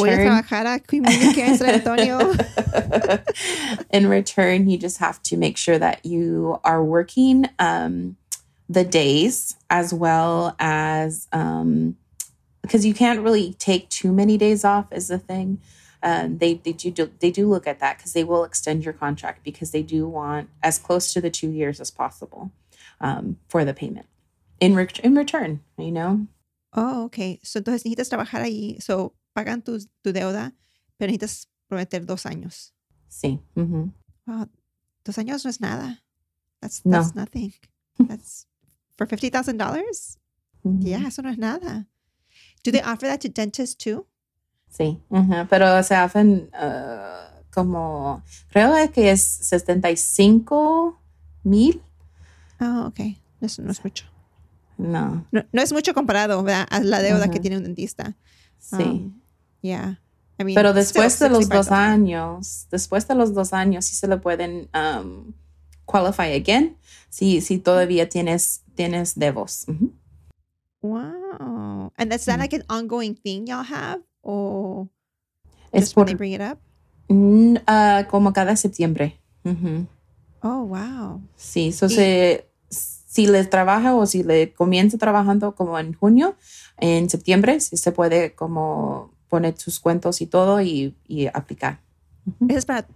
in 3.90 4.08
return, 4.08 4.70
you 4.70 4.78
just 4.78 4.98
have 4.98 5.22
to 5.24 5.36
make 5.36 5.58
sure 5.58 5.78
that 5.78 6.04
you 6.04 6.58
are 6.64 6.82
working 6.82 7.46
um, 7.58 8.16
the 8.68 8.84
days 8.84 9.56
as 9.68 9.92
well 9.92 10.56
as 10.58 11.28
um, 11.32 11.96
because 12.62 12.84
you 12.84 12.94
can't 12.94 13.20
really 13.20 13.52
take 13.54 13.88
too 13.90 14.12
many 14.12 14.36
days 14.36 14.64
off 14.64 14.86
is 14.92 15.08
the 15.08 15.18
thing. 15.18 15.60
Um, 16.06 16.38
they 16.38 16.54
they 16.54 16.70
do 16.70 17.10
they 17.18 17.32
do 17.32 17.48
look 17.48 17.66
at 17.66 17.80
that 17.80 17.98
because 17.98 18.12
they 18.12 18.22
will 18.22 18.44
extend 18.44 18.84
your 18.84 18.94
contract 18.94 19.42
because 19.42 19.72
they 19.72 19.82
do 19.82 20.06
want 20.06 20.48
as 20.62 20.78
close 20.78 21.12
to 21.12 21.20
the 21.20 21.30
two 21.30 21.50
years 21.50 21.80
as 21.80 21.90
possible 21.90 22.52
um, 23.00 23.38
for 23.48 23.64
the 23.64 23.74
payment 23.74 24.06
in 24.60 24.76
re- 24.76 25.02
in 25.02 25.16
return. 25.16 25.62
You 25.76 25.90
know. 25.90 26.28
Oh, 26.72 27.06
okay. 27.06 27.40
So 27.42 27.58
entonces 27.58 27.84
necesitas 27.84 28.08
trabajar 28.08 28.40
allí. 28.40 28.80
So 28.80 29.14
pagan 29.34 29.62
tu, 29.62 29.80
tu 30.04 30.12
deuda, 30.12 30.52
pero 30.96 31.10
necesitas 31.10 31.46
prometer 31.68 32.06
dos 32.06 32.22
años. 32.24 32.70
Sí. 33.10 33.40
Mm-hmm. 33.56 33.88
Wow, 34.28 34.48
dos 35.04 35.16
años 35.16 35.44
no 35.44 35.48
es 35.48 35.60
nada. 35.60 35.98
That's 36.62 36.82
that's 36.84 37.16
no. 37.16 37.22
nothing. 37.22 37.52
That's 37.98 38.46
for 38.96 39.06
fifty 39.06 39.28
thousand 39.28 39.56
dollars. 39.56 40.18
Mm-hmm. 40.64 40.86
Yeah, 40.86 41.06
eso 41.06 41.22
no 41.22 41.30
es 41.30 41.38
nada. 41.38 41.86
Do 42.62 42.70
they 42.70 42.82
offer 42.82 43.06
that 43.06 43.22
to 43.22 43.28
dentists 43.28 43.74
too? 43.74 44.06
Sí, 44.76 45.00
pero 45.48 45.82
se 45.82 45.94
hacen 45.94 46.50
uh, 46.52 47.44
como, 47.52 48.22
creo 48.50 48.74
que 48.92 49.10
es 49.10 49.22
75 49.22 51.00
mil. 51.44 51.80
Oh, 52.60 52.86
ok. 52.88 53.00
Eso 53.40 53.62
no 53.62 53.70
es 53.70 53.82
mucho. 53.82 54.04
No. 54.76 55.24
No, 55.30 55.44
no 55.50 55.62
es 55.62 55.72
mucho 55.72 55.94
comparado 55.94 56.42
¿verdad? 56.42 56.66
a 56.70 56.80
la 56.80 57.00
deuda 57.00 57.30
que 57.30 57.40
tiene 57.40 57.56
un 57.56 57.64
dentista. 57.64 58.14
Sí. 58.58 58.82
Um, 58.82 59.20
Yeah. 59.66 59.98
I 60.38 60.44
mean, 60.44 60.54
Pero 60.54 60.72
después 60.72 61.18
de 61.18 61.28
los 61.28 61.44
65 61.46 61.56
dos 61.56 61.72
años, 61.72 62.66
después 62.70 63.08
de 63.08 63.14
los 63.14 63.34
dos 63.34 63.52
años, 63.52 63.86
sí 63.86 63.96
se 63.96 64.06
le 64.06 64.18
pueden 64.18 64.68
um, 64.74 65.32
qualify 65.86 66.34
again 66.34 66.76
si, 67.08 67.40
si 67.40 67.58
todavía 67.58 68.08
tienes, 68.08 68.62
tienes 68.74 69.18
devos. 69.18 69.66
Wow. 70.82 71.92
And 71.96 72.12
that's 72.12 72.26
that 72.26 72.38
like 72.38 72.54
an 72.54 72.64
ongoing 72.68 73.14
thing 73.16 73.46
y'all 73.46 73.64
have? 73.64 74.02
Or 74.28 74.88
Es 75.72 75.94
por 75.94 76.14
bring 76.16 76.34
it 76.34 76.40
up? 76.40 76.58
mm, 77.08 77.58
ah, 77.66 78.06
como 78.10 78.32
cada 78.32 78.56
septiembre. 78.56 79.20
Oh, 80.42 80.64
wow. 80.64 81.20
Sí, 81.36 81.70
so 81.72 81.88
se- 81.88 82.48
si 82.68 83.26
le 83.28 83.44
trabaja 83.44 83.94
o 83.94 84.04
si 84.06 84.24
le 84.24 84.52
comienza 84.52 84.98
trabajando 84.98 85.54
como 85.54 85.78
en 85.78 85.94
junio, 85.94 86.36
en 86.78 87.08
septiembre, 87.08 87.60
sí 87.60 87.76
se 87.76 87.92
puede 87.92 88.34
como 88.34 89.12
poner 89.28 89.56
sus 89.56 89.78
cuentos 89.80 90.20
y 90.20 90.26
todo 90.26 90.60
y, 90.60 90.96
y 91.06 91.26
aplicar. 91.28 91.80
Ujú. 92.26 92.46
Eso 92.48 92.58
es 92.58 92.66
para 92.66 92.86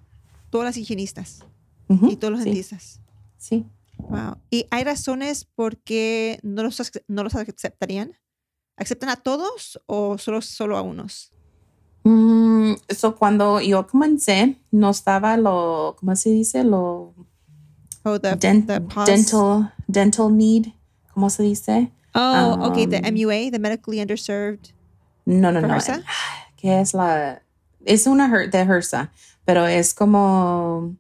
todas 0.51 0.65
las 0.67 0.77
higienistas 0.77 1.45
y 1.89 2.17
todos 2.17 2.33
los 2.33 2.41
sí, 2.43 2.47
dentistas. 2.47 3.01
sí. 3.39 3.65
Wow. 3.99 4.39
¿Y 4.51 4.67
hay 4.71 4.83
razones 4.85 5.45
por 5.45 5.77
qué 5.79 6.41
no 6.43 6.63
los, 6.65 6.81
no 7.07 7.23
los 7.23 7.35
aceptarían? 7.37 8.13
¿Aceptan 8.81 9.11
a 9.11 9.17
todos 9.17 9.79
o 9.87 10.17
solo, 10.19 10.41
solo 10.41 10.77
a 10.77 10.83
unos? 10.83 11.33
Mm, 12.03 12.73
so 12.89 13.15
cuando 13.15 13.61
yo 13.61 13.87
comencé, 13.87 14.57
no 14.73 14.91
estaba 14.91 15.37
lo, 15.37 15.97
¿cómo 16.01 16.17
se 16.17 16.31
dice? 16.31 16.65
Lo 16.65 17.15
Oh, 18.03 18.19
the, 18.19 18.35
the 18.37 18.81
dental, 19.05 19.71
dental 19.87 20.31
need, 20.35 20.69
¿cómo 21.13 21.29
se 21.29 21.43
dice? 21.43 21.93
Oh, 22.15 22.57
okay. 22.71 22.87
The 22.87 23.01
um, 23.07 23.15
MUA, 23.15 23.51
the 23.53 23.59
medically 23.59 23.99
underserved. 24.01 24.73
No, 25.27 25.53
no, 25.53 25.61
¿For 25.61 25.69
no. 25.69 25.75
HRSA? 25.75 26.03
¿Qué 26.57 26.81
es 26.81 26.95
la? 26.95 27.43
Es 27.85 28.07
una 28.07 28.29
her- 28.29 28.51
de 28.51 28.65
HRSA, 28.65 29.13
pero 29.45 29.67
es 29.67 29.93
como 29.93 30.97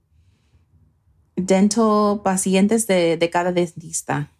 dental 1.36 2.20
pacientes 2.22 2.86
de, 2.86 3.16
de 3.16 3.30
cada 3.30 3.52
dentista. 3.52 4.30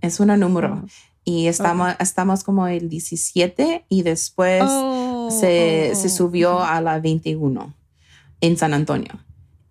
Es 0.00 0.20
un 0.20 0.28
número. 0.38 0.82
Oh. 0.84 0.86
Y 1.24 1.46
estamos, 1.46 1.94
estamos 2.00 2.42
como 2.42 2.66
el 2.66 2.88
17 2.88 3.84
y 3.88 4.02
después 4.02 4.62
Oh, 4.66 5.28
se, 5.30 5.90
oh, 5.92 5.94
se 5.94 6.06
oh. 6.06 6.10
subió 6.10 6.60
a 6.60 6.80
la 6.80 6.98
21 6.98 7.74
en 8.40 8.56
San 8.56 8.74
Antonio. 8.74 9.12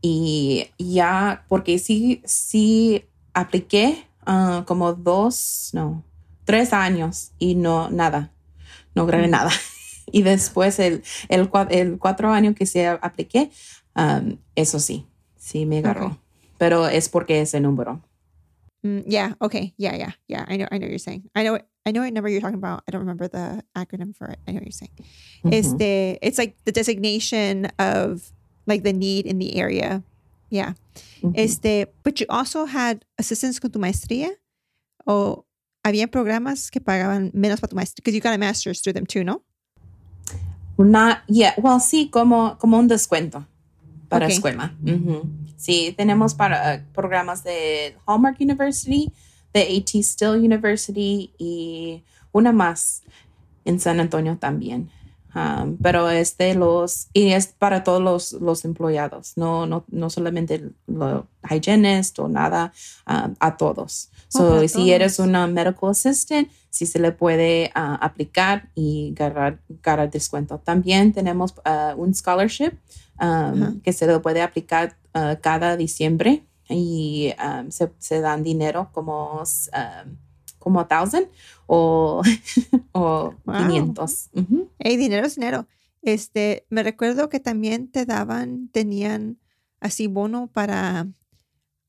Y 0.02 0.68
ya, 0.80 1.46
porque 1.48 1.78
sí, 1.78 2.22
sí 2.26 3.04
apliqué 3.34 4.08
ah, 4.26 4.64
como 4.66 4.94
dos, 4.94 5.70
no, 5.74 6.04
tres 6.46 6.74
años 6.74 7.32
y 7.38 7.56
no, 7.56 7.90
nada, 7.90 8.32
no 8.96 9.06
grabé 9.06 9.28
Mm. 9.28 9.32
nada. 9.32 9.52
Y 10.14 10.24
después 10.24 10.78
el, 10.80 11.04
el, 11.30 11.50
el 11.70 11.98
cuatro 11.98 12.34
años 12.34 12.54
que 12.54 12.66
se 12.66 12.86
apliqué, 12.86 13.50
um, 13.96 14.36
eso 14.56 14.78
sí, 14.82 15.06
sí 15.38 15.66
me 15.66 15.78
agarró. 15.78 16.18
Pero 16.58 16.90
es 16.90 17.08
porque 17.08 17.40
es 17.40 17.54
el 17.54 17.64
número. 17.64 18.02
Mm, 18.86 19.04
yeah. 19.06 19.34
Okay. 19.42 19.74
Yeah. 19.78 19.96
Yeah. 19.96 20.12
Yeah. 20.28 20.46
I 20.48 20.58
know. 20.58 20.68
I 20.72 20.78
know 20.78 20.86
what 20.86 20.92
you're 20.92 21.00
saying. 21.00 21.30
I 21.36 21.44
know. 21.44 21.60
I 21.86 21.92
know 21.92 22.02
what 22.02 22.14
number 22.14 22.30
you're 22.30 22.42
talking 22.42 22.58
about. 22.58 22.84
I 22.88 22.92
don't 22.92 23.02
remember 23.02 23.28
the 23.28 23.64
acronym 23.76 24.16
for 24.16 24.28
it. 24.28 24.40
I 24.48 24.52
know 24.52 24.58
what 24.58 24.66
you're 24.66 24.72
saying. 24.72 24.92
Ujú. 25.46 25.54
Este, 25.54 26.18
it's 26.22 26.38
like 26.38 26.58
the 26.66 26.72
designation 26.72 27.66
of 27.80 28.32
like 28.68 28.84
the 28.84 28.94
need 28.94 29.26
in 29.26 29.40
the 29.40 29.56
area. 29.56 30.04
Yeah. 30.50 30.74
Este, 31.36 31.86
but 32.04 32.20
you 32.20 32.26
also 32.30 32.66
had 32.66 33.06
assistance 33.18 33.60
con 33.60 33.72
tu 33.72 33.80
maestría, 33.80 34.30
o 35.08 35.46
había 35.86 36.08
programas 36.08 36.70
que 36.70 36.82
pagaban 36.82 37.32
menos 37.34 37.60
para 37.60 37.70
tu 37.70 37.76
maestría 37.76 38.04
because 38.04 38.14
you 38.14 38.22
got 38.22 38.34
a 38.34 38.38
master's 38.38 38.82
through 38.82 38.94
them 38.94 39.06
too, 39.06 39.24
¿no? 39.24 39.42
Not 40.78 41.20
yet. 41.28 41.58
Well, 41.58 41.80
sí, 41.80 42.10
como, 42.12 42.58
como 42.58 42.78
un 42.78 42.88
descuento 42.88 43.46
para 44.12 44.28
escuela. 44.28 44.76
Ujú. 44.84 45.24
Sí, 45.56 45.94
tenemos 45.96 46.34
para 46.34 46.76
eh, 46.76 46.86
programas 46.94 47.44
de 47.46 47.96
Hallmark 48.06 48.38
University, 48.42 49.10
de 49.54 49.62
AT 49.62 50.04
Still 50.04 50.36
University 50.36 51.32
y 51.38 52.04
una 52.34 52.52
más 52.52 53.04
en 53.64 53.80
San 53.80 54.02
Antonio 54.02 54.38
también. 54.38 54.90
Um, 55.34 55.78
pero 55.82 56.10
es 56.10 56.38
de 56.38 56.56
los, 56.56 57.08
y 57.14 57.32
es 57.32 57.48
para 57.48 57.86
todos 57.86 58.02
los, 58.02 58.34
los 58.34 58.66
empleados, 58.66 59.32
no, 59.38 59.66
no, 59.66 59.86
no 59.90 60.10
solamente 60.10 60.72
los 60.88 61.24
hygienists 61.50 62.20
o 62.20 62.28
nada, 62.28 62.74
um, 63.08 63.34
a 63.40 63.56
todos. 63.56 64.10
Oh, 64.34 64.60
So, 64.60 64.68
si 64.68 64.92
eres 64.92 65.20
una 65.20 65.48
medical 65.48 65.92
assistant, 65.92 66.50
sí 66.70 66.86
se 66.86 67.00
le 67.00 67.14
puede 67.14 67.72
ah, 67.76 67.96
aplicar 68.02 68.70
y 68.76 69.14
ganar, 69.14 69.60
ganar 69.82 70.12
descuento. 70.12 70.58
También 70.58 71.14
tenemos 71.14 71.54
ah, 71.64 71.94
un 71.96 72.14
scholarship 72.14 72.74
um, 73.22 73.28
Ajá. 73.64 73.74
que 73.84 73.94
se 73.94 74.08
le 74.08 74.20
puede 74.20 74.42
aplicar 74.42 74.98
ah, 75.14 75.38
cada 75.42 75.78
diciembre 75.78 76.44
y 76.70 77.32
um, 77.42 77.70
se, 77.72 77.92
se 78.00 78.20
dan 78.22 78.44
dinero 78.44 78.90
como, 78.94 79.42
um, 79.44 80.18
como 80.60 80.86
1000 80.90 81.30
o, 81.68 82.22
o 82.94 83.34
Wow. 83.46 83.58
500. 83.58 84.30
Ujú. 84.34 84.70
Hey, 84.80 84.98
dinero 84.98 85.26
es 85.28 85.36
dinero. 85.36 85.68
Este, 86.02 86.66
me 86.70 86.82
recuerdo 86.84 87.30
que 87.30 87.40
también 87.40 87.92
te 87.92 88.06
daban, 88.06 88.70
tenían 88.72 89.38
así 89.80 90.08
bono 90.08 90.48
para, 90.52 91.08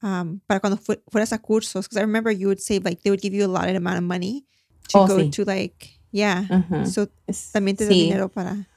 um, 0.02 0.40
para 0.46 0.60
cuando 0.60 0.76
fu- 0.76 1.00
fueras 1.08 1.32
a 1.32 1.38
cursos. 1.40 1.86
Because 1.88 1.98
I 1.98 2.04
remember 2.04 2.32
you 2.32 2.48
would 2.48 2.60
say 2.60 2.78
like 2.78 3.00
they 3.02 3.10
would 3.10 3.22
give 3.22 3.34
you 3.34 3.44
a 3.44 3.48
lot 3.48 3.68
amount 3.74 3.96
of 3.98 4.02
money 4.04 4.44
to 4.88 4.98
Oh, 4.98 5.06
go 5.06 5.18
sí. 5.18 5.30
to 5.30 5.44
like, 5.44 5.98
yeah. 6.10 6.46
Ajá. 6.50 6.84
So 6.86 7.08
Es- 7.26 7.52
también 7.52 7.76
te 7.76 7.84
dan 7.84 7.94
sí. 7.94 8.00
dinero 8.02 8.28
para. 8.28 8.68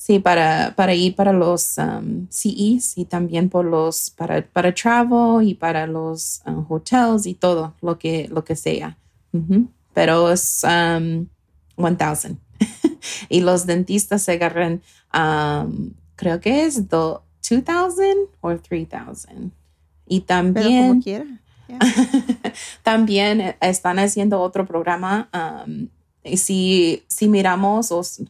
Sí, 0.00 0.20
para, 0.20 0.74
para 0.76 0.94
ir 0.94 1.16
para 1.16 1.32
los 1.32 1.76
um, 1.76 2.28
CEs 2.30 2.96
y 2.96 3.04
también 3.04 3.48
por 3.48 3.64
los, 3.64 4.10
para, 4.10 4.46
para 4.46 4.72
travel 4.72 5.46
y 5.46 5.54
para 5.54 5.88
los 5.88 6.40
um, 6.46 6.64
hotels 6.68 7.26
y 7.26 7.34
todo 7.34 7.74
lo 7.82 7.98
que, 7.98 8.28
lo 8.30 8.44
que 8.44 8.54
sea. 8.54 8.96
Pero 9.92 10.30
es 10.30 10.62
um, 10.62 11.26
1000. 11.76 12.38
y 13.28 13.40
los 13.40 13.66
dentistas 13.66 14.22
se 14.22 14.32
agarran, 14.32 14.82
um, 15.12 15.90
creo 16.14 16.38
que 16.40 16.64
es 16.64 16.88
do, 16.88 17.24
2000 17.42 18.28
o 18.40 18.56
3000. 18.56 19.50
Y 20.06 20.20
Pero 20.20 20.44
como 20.44 20.52
también 20.54 21.02
quiera. 21.02 21.26
Yeah. 21.66 21.78
también 22.84 23.56
están 23.60 23.98
haciendo 23.98 24.40
otro 24.40 24.64
programa. 24.64 25.28
um, 25.34 25.88
y 26.22 26.36
si, 26.36 27.02
si 27.08 27.28
miramos 27.28 27.90
o 27.90 28.00
s- 28.00 28.24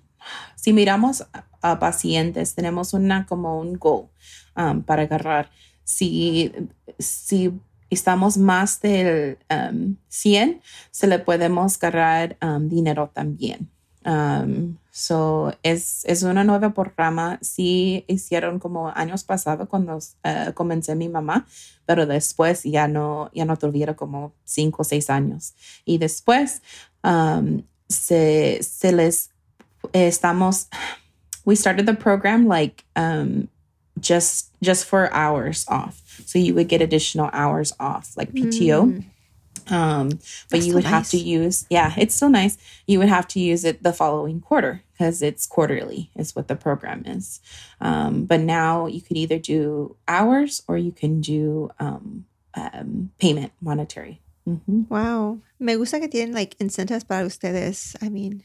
si 0.56 0.72
miramos 0.72 1.24
a, 1.62 1.78
pacientes, 1.78 2.54
tenemos 2.54 2.92
una 2.94 3.26
como 3.26 3.60
un 3.60 3.78
goal 3.78 4.08
um, 4.56 4.82
para 4.82 5.02
agarrar. 5.02 5.50
Si, 5.84 6.52
si 6.98 7.52
estamos 7.90 8.36
más 8.36 8.80
del 8.80 9.38
um, 9.50 9.96
100, 10.08 10.60
se 10.90 11.06
le 11.06 11.18
podemos 11.18 11.76
agarrar 11.82 12.36
um, 12.42 12.68
dinero 12.68 13.10
también. 13.12 13.70
Um, 14.04 14.78
so 14.90 15.52
es, 15.62 16.04
es 16.04 16.22
una 16.22 16.44
nueva 16.44 16.72
programa. 16.72 17.38
Sí 17.42 18.04
hicieron 18.06 18.58
como 18.58 18.88
años 18.88 19.24
pasados 19.24 19.68
cuando 19.68 19.96
uh, 19.96 20.52
comencé 20.54 20.94
mi 20.94 21.08
mamá, 21.08 21.46
pero 21.86 22.06
después 22.06 22.62
ya 22.64 22.88
no, 22.88 23.30
ya 23.34 23.44
no 23.44 23.56
tuviera 23.56 23.94
como 23.94 24.32
cinco 24.44 24.82
o 24.82 24.84
seis 24.84 25.10
años. 25.10 25.54
Y 25.84 25.98
después 25.98 26.62
um, 27.02 27.62
se, 27.88 28.62
se 28.62 28.92
les 28.92 29.30
eh, 29.92 30.08
estamos, 30.08 30.68
we 31.48 31.54
started 31.56 31.86
the 31.86 31.94
program 31.94 32.46
like 32.46 32.84
um, 32.94 33.48
just 33.98 34.52
just 34.62 34.84
for 34.84 35.10
hours 35.14 35.64
off. 35.66 36.02
So 36.26 36.38
you 36.38 36.52
would 36.52 36.68
get 36.68 36.82
additional 36.82 37.30
hours 37.32 37.72
off, 37.80 38.14
like 38.18 38.32
PTO. 38.32 38.84
Mm. 38.84 39.72
Um, 39.72 40.08
but 40.08 40.20
That's 40.50 40.66
you 40.66 40.74
would 40.74 40.84
have 40.84 41.08
to 41.08 41.16
use, 41.16 41.66
yeah, 41.70 41.94
it's 41.96 42.14
still 42.14 42.28
nice. 42.28 42.58
You 42.86 42.98
would 42.98 43.08
have 43.08 43.26
to 43.28 43.40
use 43.40 43.64
it 43.64 43.82
the 43.82 43.94
following 43.94 44.40
quarter 44.40 44.82
because 44.92 45.22
it's 45.22 45.46
quarterly, 45.46 46.10
is 46.16 46.36
what 46.36 46.48
the 46.48 46.56
program 46.56 47.04
is. 47.06 47.40
Um, 47.80 48.24
but 48.26 48.40
now 48.40 48.86
you 48.86 49.00
could 49.00 49.16
either 49.16 49.38
do 49.38 49.96
hours 50.06 50.62
or 50.68 50.76
you 50.76 50.92
can 50.92 51.22
do 51.22 51.70
um, 51.78 52.26
um, 52.54 53.10
payment, 53.18 53.52
monetary. 53.60 54.20
Mhm. 54.46 54.88
Wow. 54.90 55.38
Me 55.58 55.76
gusta 55.76 55.98
que 55.98 56.08
tienen 56.08 56.34
like 56.34 56.56
incentives 56.60 57.04
para 57.04 57.24
ustedes. 57.24 57.96
I 58.02 58.10
mean, 58.10 58.42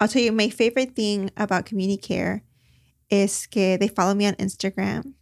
I'll 0.00 0.08
tell 0.08 0.22
you 0.22 0.32
my 0.32 0.48
favorite 0.48 0.94
thing 0.96 1.30
about 1.36 1.66
Communicare 1.66 2.42
is 3.10 3.46
que 3.46 3.76
they 3.78 3.88
follow 3.88 4.14
me 4.14 4.26
on 4.26 4.34
Instagram 4.34 5.12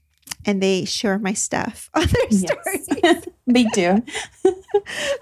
and 0.46 0.62
they 0.62 0.84
share 0.84 1.18
my 1.18 1.32
stuff 1.34 1.90
on 1.94 2.06
their 2.06 2.26
Yes. 2.30 2.86
stories. 2.86 3.26
they 3.46 3.64
do. 3.64 4.02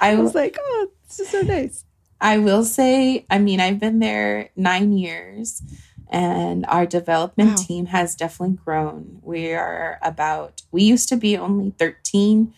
I 0.00 0.12
I 0.12 0.14
was 0.16 0.34
like, 0.34 0.56
oh, 0.60 0.88
this 1.08 1.20
is 1.20 1.28
so 1.28 1.42
nice. 1.42 1.84
I 2.20 2.38
will 2.38 2.64
say, 2.64 3.24
I 3.30 3.38
mean, 3.38 3.60
I've 3.60 3.78
been 3.78 3.98
there 4.00 4.50
nine 4.56 4.92
years 4.92 5.62
and 6.10 6.64
our 6.66 6.84
development 6.86 7.50
Wow. 7.58 7.64
team 7.66 7.86
has 7.86 8.14
definitely 8.14 8.56
grown. 8.64 9.18
We 9.22 9.52
are 9.54 9.98
about, 10.02 10.62
we 10.72 10.82
used 10.82 11.08
to 11.10 11.16
be 11.16 11.36
only 11.36 11.70
13. 11.78 12.52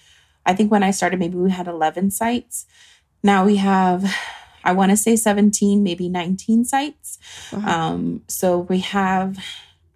I 0.46 0.55
think 0.55 0.70
when 0.70 0.83
I 0.83 0.90
started, 0.92 1.18
maybe 1.18 1.37
we 1.37 1.50
had 1.50 1.66
11 1.68 2.11
sites. 2.11 2.64
Now 3.22 3.44
we 3.44 3.57
have, 3.57 4.05
I 4.64 4.73
want 4.73 4.90
to 4.90 4.96
say 4.96 5.16
17, 5.16 5.83
maybe 5.83 6.09
19 6.09 6.64
sites. 6.64 7.18
Um, 7.53 8.23
so 8.29 8.59
we 8.59 8.81
have, 8.81 9.38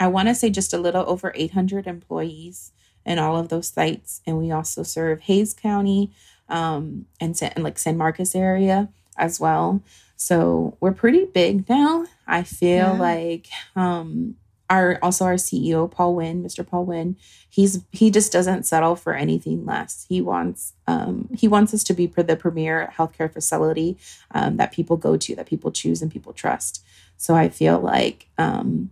I 0.00 0.06
want 0.08 0.28
to 0.28 0.34
say, 0.34 0.50
just 0.50 0.72
a 0.72 0.78
little 0.78 1.04
over 1.06 1.32
800 1.34 1.86
employees 1.86 2.72
in 3.06 3.18
all 3.18 3.36
of 3.36 3.48
those 3.50 3.68
sites, 3.68 4.22
and 4.26 4.38
we 4.38 4.50
also 4.50 4.82
serve 4.82 5.20
Hays 5.22 5.52
County 5.54 6.10
um, 6.48 7.06
and, 7.20 7.36
San, 7.36 7.52
and 7.54 7.62
like 7.64 7.78
San 7.78 7.96
Marcos 7.98 8.34
area 8.34 8.88
as 9.18 9.38
well. 9.38 9.82
So 10.16 10.76
we're 10.80 10.92
pretty 10.92 11.26
big 11.26 11.68
now. 11.68 12.06
I 12.26 12.42
feel 12.44 12.68
Yeah. 12.76 12.92
like 12.92 13.48
um, 13.76 14.36
our 14.70 14.98
also 15.02 15.24
our 15.24 15.34
CEO 15.34 15.90
Paul 15.90 16.16
Nguyen, 16.16 16.42
Mr. 16.42 16.66
Paul 16.66 16.86
Nguyen, 16.86 17.16
he's 17.48 17.84
he 17.92 18.10
just 18.10 18.32
doesn't 18.32 18.64
settle 18.64 18.96
for 18.96 19.14
anything 19.14 19.64
less. 19.64 20.06
He 20.08 20.20
wants 20.20 20.72
um, 20.86 21.28
he 21.34 21.48
wants 21.48 21.74
us 21.74 21.84
to 21.84 21.94
be 21.94 22.06
the 22.06 22.36
premier 22.36 22.92
healthcare 22.96 23.32
facility 23.32 23.98
um, 24.30 24.56
that 24.56 24.72
people 24.72 24.96
go 24.96 25.16
to, 25.16 25.36
that 25.36 25.46
people 25.46 25.70
choose, 25.70 26.02
and 26.02 26.10
people 26.10 26.32
trust. 26.32 26.84
So 27.16 27.34
I 27.34 27.48
feel 27.48 27.78
like 27.78 28.28
um, 28.38 28.90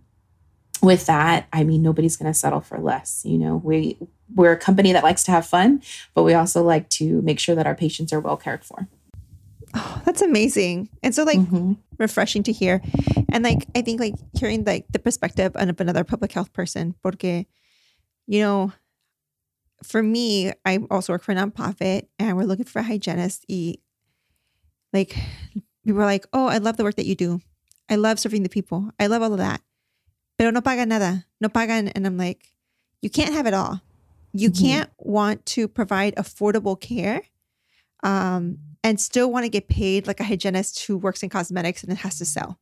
with 0.81 1.05
that, 1.07 1.47
I 1.51 1.63
mean 1.63 1.81
nobody's 1.81 2.17
going 2.17 2.31
to 2.31 2.37
settle 2.37 2.61
for 2.61 2.77
less. 2.77 3.23
You 3.25 3.37
know, 3.37 3.61
we 3.63 3.97
we're 4.35 4.53
a 4.53 4.57
company 4.57 4.93
that 4.93 5.03
likes 5.03 5.23
to 5.23 5.31
have 5.31 5.45
fun, 5.45 5.81
but 6.13 6.23
we 6.23 6.33
also 6.33 6.63
like 6.63 6.89
to 6.89 7.21
make 7.21 7.39
sure 7.39 7.55
that 7.55 7.67
our 7.67 7.75
patients 7.75 8.13
are 8.13 8.19
well 8.19 8.37
cared 8.37 8.63
for. 8.63 8.87
Oh, 9.75 10.01
that's 10.05 10.21
amazing. 10.21 10.89
And 11.01 11.15
so 11.15 11.23
like 11.23 11.39
Mhm. 11.39 11.77
refreshing 11.97 12.43
to 12.43 12.51
hear. 12.51 12.81
And 13.29 13.43
like 13.43 13.65
I 13.75 13.81
think 13.81 13.99
like 13.99 14.15
hearing 14.37 14.63
like 14.65 14.85
the 14.91 14.99
perspective 14.99 15.51
of 15.55 15.79
another 15.81 16.03
public 16.03 16.31
health 16.31 16.53
person, 16.53 16.93
porque 17.03 17.45
you 18.27 18.39
know, 18.39 18.71
for 19.83 20.01
me, 20.01 20.51
I 20.65 20.79
also 20.89 21.11
work 21.13 21.23
for 21.23 21.33
a 21.33 21.35
nonprofit 21.35 22.07
and 22.19 22.37
we're 22.37 22.45
looking 22.45 22.65
for 22.65 22.79
a 22.79 22.83
hygienist. 22.83 23.45
Y, 23.49 23.75
like 24.93 25.15
people 25.83 26.01
are 26.01 26.05
like, 26.05 26.25
oh, 26.33 26.47
I 26.47 26.57
love 26.59 26.77
the 26.77 26.83
work 26.83 26.95
that 26.95 27.05
you 27.05 27.15
do. 27.15 27.41
I 27.89 27.95
love 27.95 28.19
serving 28.19 28.43
the 28.43 28.49
people. 28.49 28.91
I 28.99 29.07
love 29.07 29.21
all 29.21 29.33
of 29.33 29.39
that. 29.39 29.61
Pero 30.37 30.51
no 30.51 30.61
pagan 30.61 30.89
nada. 30.89 31.25
No 31.41 31.49
pagan. 31.49 31.89
And 31.89 32.05
I'm 32.07 32.17
like, 32.17 32.53
you 33.01 33.09
can't 33.09 33.33
have 33.33 33.45
it 33.45 33.53
all. 33.53 33.81
You 34.33 34.49
Mhm. 34.49 34.59
can't 34.61 34.89
want 34.97 35.45
to 35.47 35.67
provide 35.67 36.15
affordable 36.15 36.79
care 36.79 37.23
um, 38.03 38.57
and 38.83 38.99
still 38.99 39.31
want 39.31 39.45
to 39.45 39.49
get 39.49 39.67
paid 39.67 40.05
like 40.07 40.19
a 40.19 40.23
hygienist 40.23 40.85
who 40.85 40.97
works 40.97 41.23
in 41.23 41.29
cosmetics 41.29 41.83
and 41.83 41.91
it 41.91 41.99
has 41.99 42.17
to 42.19 42.25
sell. 42.25 42.59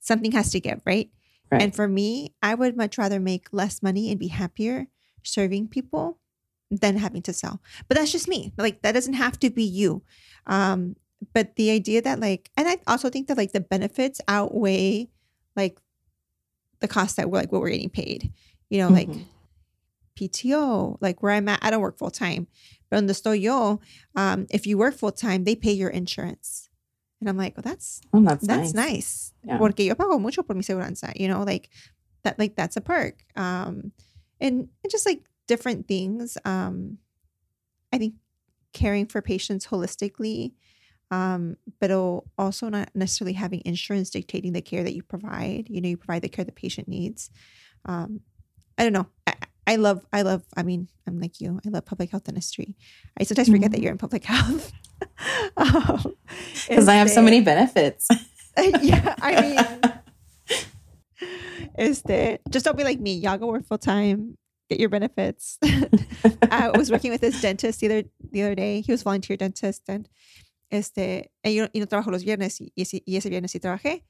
Something 0.00 0.32
has 0.32 0.50
to 0.50 0.60
give, 0.60 0.80
right? 0.84 1.10
Right. 1.50 1.62
And 1.62 1.74
for 1.74 1.86
me, 1.88 2.34
I 2.42 2.54
would 2.54 2.76
much 2.76 2.98
rather 2.98 3.20
make 3.20 3.48
less 3.52 3.82
money 3.82 4.10
and 4.10 4.18
be 4.18 4.28
happier 4.28 4.88
serving 5.22 5.68
people 5.68 6.18
than 6.70 6.96
having 6.96 7.22
to 7.22 7.32
sell. 7.32 7.62
But 7.88 7.96
that's 7.96 8.12
just 8.12 8.28
me. 8.28 8.52
Like 8.58 8.82
that 8.82 8.92
doesn't 8.92 9.14
have 9.14 9.38
to 9.40 9.50
be 9.50 9.62
you. 9.64 10.02
Um, 10.46 10.96
but 11.32 11.56
the 11.56 11.70
idea 11.70 12.02
that 12.02 12.20
like, 12.20 12.50
and 12.56 12.68
I 12.68 12.78
also 12.86 13.08
think 13.08 13.28
that 13.28 13.36
like 13.38 13.52
the 13.52 13.60
benefits 13.60 14.20
outweigh 14.28 15.08
like 15.56 15.78
the 16.80 16.88
cost 16.88 17.16
that 17.16 17.30
we're 17.30 17.38
like 17.38 17.52
what 17.52 17.60
we're 17.60 17.70
getting 17.70 17.90
paid. 17.90 18.32
You 18.70 18.78
know, 18.78 18.88
like 18.88 19.08
Mhm. 19.08 19.24
PTO, 20.16 20.96
like 21.00 21.22
where 21.22 21.32
I'm 21.32 21.48
at, 21.48 21.58
I 21.62 21.70
don't 21.70 21.80
work 21.80 21.98
full 21.98 22.10
time. 22.10 22.46
But 22.90 22.98
on 22.98 23.06
the 23.06 23.12
estoy 23.12 23.40
yo, 23.40 23.80
um, 24.14 24.46
if 24.50 24.66
you 24.66 24.78
work 24.78 24.94
full 24.94 25.12
time, 25.12 25.44
they 25.44 25.56
pay 25.56 25.72
your 25.72 25.90
insurance. 25.90 26.68
And 27.20 27.28
I'm 27.28 27.36
like, 27.36 27.56
well, 27.56 27.62
that's 27.64 28.00
Oh, 28.12 28.22
that's, 28.22 28.46
that's 28.46 28.74
nice. 28.74 28.90
nice. 28.90 29.32
Yeah. 29.44 29.58
Porque 29.58 29.80
yo 29.80 29.94
pago 29.94 30.18
mucho 30.18 30.42
por 30.42 30.54
mi 30.54 30.62
seguranza, 30.62 31.12
you 31.18 31.28
know, 31.28 31.42
like 31.42 31.70
that, 32.22 32.38
like 32.38 32.56
that's 32.56 32.76
a 32.76 32.80
perk. 32.80 33.24
Um, 33.36 33.92
and, 34.40 34.68
and 34.82 34.90
just 34.90 35.06
like 35.06 35.22
different 35.46 35.88
things. 35.88 36.36
Um, 36.44 36.98
I 37.92 37.98
think 37.98 38.14
caring 38.72 39.06
for 39.06 39.22
patients 39.22 39.66
holistically, 39.66 40.52
um, 41.10 41.56
but 41.80 41.90
also 42.36 42.68
not 42.68 42.90
necessarily 42.94 43.34
having 43.34 43.62
insurance 43.64 44.10
dictating 44.10 44.52
the 44.52 44.60
care 44.62 44.82
that 44.82 44.94
you 44.94 45.02
provide. 45.02 45.68
You 45.70 45.80
know, 45.80 45.88
you 45.88 45.96
provide 45.96 46.22
the 46.22 46.28
care 46.28 46.44
the 46.44 46.52
patient 46.52 46.88
needs. 46.88 47.30
Um, 47.84 48.20
I 48.76 48.82
don't 48.82 48.92
know. 48.92 49.06
I, 49.26 49.34
I 49.66 49.76
love, 49.76 50.04
I 50.12 50.22
love, 50.22 50.42
I 50.56 50.62
mean, 50.62 50.88
I'm 51.06 51.18
like 51.20 51.40
you. 51.40 51.60
I 51.64 51.68
love 51.70 51.84
public 51.86 52.10
health 52.10 52.24
dentistry. 52.24 52.76
I 53.18 53.24
sometimes 53.24 53.48
forget 53.48 53.70
that 53.72 53.78
Mhm. 53.78 53.82
you're 53.82 53.92
in 53.92 53.98
public 53.98 54.24
health. 54.32 54.72
Um, 55.56 56.14
Because 56.68 56.88
I 56.88 56.94
have 56.96 57.10
so 57.10 57.22
many 57.22 57.40
benefits. 57.40 58.08
yeah, 58.82 59.14
I 59.20 59.40
mean, 59.40 60.58
este, 61.78 62.38
just 62.50 62.64
don't 62.64 62.76
be 62.76 62.84
like 62.84 63.00
me. 63.00 63.14
Y'all 63.16 63.38
go 63.38 63.46
work 63.46 63.66
full 63.66 63.78
time, 63.78 64.36
get 64.68 64.78
your 64.80 64.88
benefits. 64.88 65.58
I 66.50 66.70
was 66.70 66.90
working 66.90 67.10
with 67.10 67.20
this 67.20 67.40
dentist 67.40 67.80
the 67.80 67.86
other 67.86 68.02
the 68.32 68.42
other 68.42 68.54
day. 68.54 68.80
He 68.80 68.92
was 68.92 69.02
volunteer 69.02 69.36
dentist, 69.36 69.82
and 69.88 70.08
este, 70.70 71.30
y 71.44 71.50
yo, 71.50 71.64
y 71.74 71.80
no 71.80 71.86
trabajo 71.86 72.10
los 72.10 72.22
viernes, 72.24 72.60
y, 72.60 72.70
y 72.76 73.16
ese 73.16 73.28
viernes 73.30 73.52
sí 73.52 73.60
trabajé. 73.60 74.02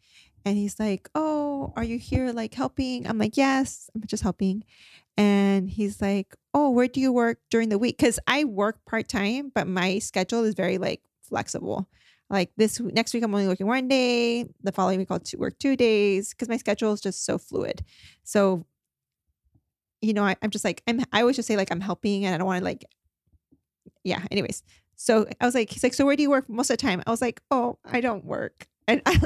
And 0.45 0.57
he's 0.59 0.79
like, 0.79 1.09
"Oh, 1.15 1.73
are 1.77 1.85
you 1.85 1.99
here 1.99 2.33
like 2.33 2.55
helping?" 2.55 3.07
I'm 3.07 3.19
like, 3.19 3.37
"Yes, 3.37 3.89
I'm 3.95 4.03
just 4.07 4.23
helping." 4.23 4.65
And 5.17 5.71
he's 5.71 6.03
like, 6.03 6.35
"Oh, 6.53 6.71
where 6.71 6.89
do 6.89 7.01
you 7.01 7.13
work 7.13 7.39
during 7.51 7.69
the 7.69 7.79
week?" 7.79 7.99
Because 7.99 8.19
I 8.27 8.45
work 8.45 8.85
part 8.85 9.09
time, 9.09 9.53
but 9.55 9.69
my 9.69 10.01
schedule 10.01 10.45
is 10.45 10.55
very 10.55 10.79
like 10.79 11.03
flexible. 11.23 11.89
Like 12.31 12.51
this 12.57 12.81
next 12.81 13.13
week 13.13 13.23
i'm 13.23 13.35
only 13.35 13.47
working 13.47 13.67
one 13.67 13.87
day 13.87 14.47
the 14.63 14.73
following 14.73 14.99
week 14.99 15.09
i'll 15.11 15.21
two, 15.21 15.39
work 15.39 15.59
two 15.59 15.77
days 15.77 16.31
because 16.31 16.49
my 16.49 16.57
schedule 16.57 16.93
is 16.93 17.01
just 17.01 17.25
so 17.25 17.39
fluid. 17.39 17.85
So 18.23 18.65
you 20.01 20.13
know 20.13 20.25
I, 20.25 20.37
i'm 20.43 20.51
just 20.51 20.65
like 20.65 20.83
i'm 20.87 21.01
i 21.13 21.21
always 21.21 21.37
just 21.37 21.49
say 21.49 21.57
like 21.57 21.71
i'm 21.71 21.81
helping 21.81 22.27
and 22.27 22.35
i 22.35 22.39
don't 22.39 22.47
want 22.47 22.59
to 22.59 22.65
like 22.65 22.85
yeah 24.05 24.23
anyways. 24.31 24.63
So 24.97 25.27
i 25.41 25.45
was 25.45 25.55
like 25.55 25.71
he's 25.71 25.83
like 25.83 25.95
so 25.95 26.07
where 26.07 26.17
do 26.17 26.23
you 26.23 26.31
work 26.31 26.49
most 26.49 26.71
of 26.71 26.79
the 26.79 26.83
time? 26.83 27.03
I 27.07 27.11
was 27.11 27.21
like 27.21 27.41
oh 27.51 27.79
i 27.85 28.01
don't 28.01 28.25
work. 28.25 28.67
And 28.89 29.03
i, 29.07 29.17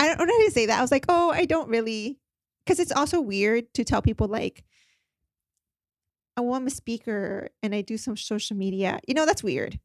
I 0.00 0.14
don't 0.14 0.26
know 0.26 0.38
how 0.38 0.46
to 0.46 0.50
say 0.50 0.66
that. 0.66 0.78
I 0.78 0.82
was 0.82 0.90
like 0.90 1.04
oh 1.08 1.30
i 1.30 1.44
don't 1.44 1.68
really 1.68 2.18
because 2.64 2.80
it's 2.80 2.92
also 2.92 3.20
weird 3.20 3.72
to 3.74 3.84
tell 3.84 4.00
people 4.00 4.26
like 4.26 4.64
oh 6.36 6.54
i'm 6.54 6.66
a 6.66 6.70
speaker 6.70 7.48
and 7.62 7.74
i 7.74 7.80
do 7.80 7.96
some 7.96 8.16
social 8.16 8.56
media 8.56 8.98
you 9.06 9.14
know 9.14 9.26
that's 9.26 9.42
weird 9.42 9.78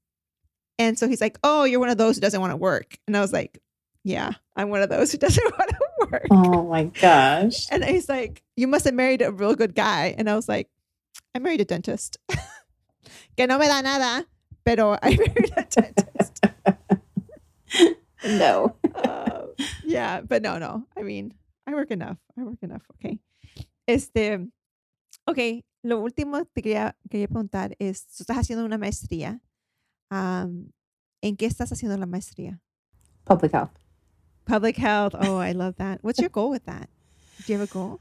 and 0.81 0.97
so 0.97 1.07
he's 1.07 1.21
like, 1.21 1.37
"Oh, 1.43 1.63
you're 1.63 1.79
one 1.79 1.89
of 1.89 1.99
those 1.99 2.15
who 2.15 2.21
doesn't 2.21 2.41
want 2.41 2.51
to 2.51 2.57
work." 2.57 2.97
And 3.05 3.15
I 3.15 3.21
was 3.21 3.31
like, 3.31 3.59
"Yeah, 4.03 4.31
I'm 4.55 4.69
one 4.69 4.81
of 4.81 4.89
those 4.89 5.11
who 5.11 5.17
doesn't 5.25 5.57
want 5.57 5.69
to 5.69 6.07
work." 6.11 6.27
Oh 6.31 6.63
my 6.67 6.85
gosh. 6.85 7.67
And 7.69 7.85
he's 7.85 8.09
like, 8.09 8.41
"You 8.55 8.67
must 8.67 8.85
have 8.85 8.95
married 8.95 9.21
a 9.21 9.31
real 9.31 9.55
good 9.55 9.75
guy." 9.75 10.15
And 10.17 10.27
I 10.27 10.35
was 10.35 10.49
like, 10.49 10.69
"I 11.35 11.39
married 11.39 11.61
a 11.61 11.65
dentist. 11.65 12.17
que 13.37 13.45
no 13.45 13.59
me 13.59 13.67
da 13.67 13.81
nada, 13.81 14.25
pero 14.65 14.97
I 15.01 15.09
married 15.17 15.53
a 15.55 15.63
dentist." 15.69 16.45
No. 18.25 18.75
Uh, 18.95 19.47
yeah, 19.83 20.21
but 20.21 20.41
no, 20.41 20.57
no. 20.57 20.87
I 20.97 21.03
mean, 21.03 21.33
I 21.67 21.73
work 21.73 21.91
enough. 21.91 22.17
I 22.39 22.43
work 22.43 22.57
enough. 22.63 22.81
Okay. 22.95 23.19
Este, 23.87 24.47
okay. 25.31 25.63
Lo 25.83 25.99
último 25.99 26.45
que 26.53 26.61
quería, 26.61 26.95
quería 27.09 27.27
preguntar 27.27 27.75
es, 27.79 28.05
tú 28.05 28.23
estás 28.23 28.37
haciendo 28.37 28.63
una 28.65 28.77
maestría. 28.77 29.41
Um, 30.11 30.71
¿En 31.21 31.37
qué 31.37 31.45
estás 31.45 31.71
haciendo 31.71 31.97
la 31.97 32.05
maestría? 32.05 32.59
Public 33.25 33.53
health. 33.53 33.71
Public 34.45 34.77
health. 34.77 35.15
Oh, 35.15 35.39
I 35.39 35.53
love 35.53 35.75
that. 35.77 35.99
What's 36.03 36.19
your 36.19 36.29
goal 36.33 36.51
with 36.51 36.65
that? 36.65 36.89
Do 37.45 37.53
you 37.53 37.59
have 37.59 37.69
a 37.69 37.73
goal? 37.73 37.99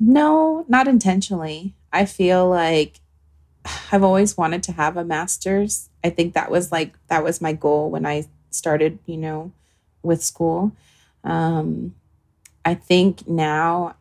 No, 0.00 0.64
not 0.68 0.86
intentionally. 0.88 1.74
I 1.92 2.04
feel 2.04 2.48
like 2.48 3.00
I've 3.90 4.04
always 4.04 4.36
wanted 4.36 4.62
to 4.64 4.72
have 4.72 4.96
a 4.96 5.04
master's. 5.04 5.88
I 6.04 6.10
think 6.10 6.34
that 6.34 6.50
was 6.50 6.70
like 6.70 6.94
that 7.08 7.24
was 7.24 7.40
my 7.40 7.52
goal 7.52 7.90
when 7.90 8.06
I 8.06 8.26
started, 8.50 8.98
you 9.06 9.16
know, 9.16 9.52
with 10.02 10.22
school. 10.22 10.72
Um 11.24 11.94
I 12.64 12.74
think 12.74 13.26
now 13.26 13.96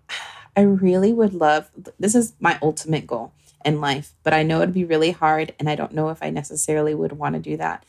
I 0.57 0.61
really 0.61 1.13
would 1.13 1.33
love 1.33 1.69
this 1.99 2.15
is 2.15 2.33
my 2.39 2.57
ultimate 2.61 3.05
goal 3.07 3.31
in 3.63 3.79
life, 3.79 4.13
but 4.23 4.33
I 4.33 4.43
know 4.43 4.61
it'd 4.61 4.73
be 4.73 4.85
really 4.85 5.11
hard 5.11 5.53
and 5.59 5.69
I 5.69 5.75
don't 5.75 5.93
know 5.93 6.09
if 6.09 6.23
I 6.23 6.31
necessarily 6.31 6.95
would 6.95 7.13
want 7.13 7.35
to 7.35 7.39
do 7.41 7.57
that. 7.57 7.85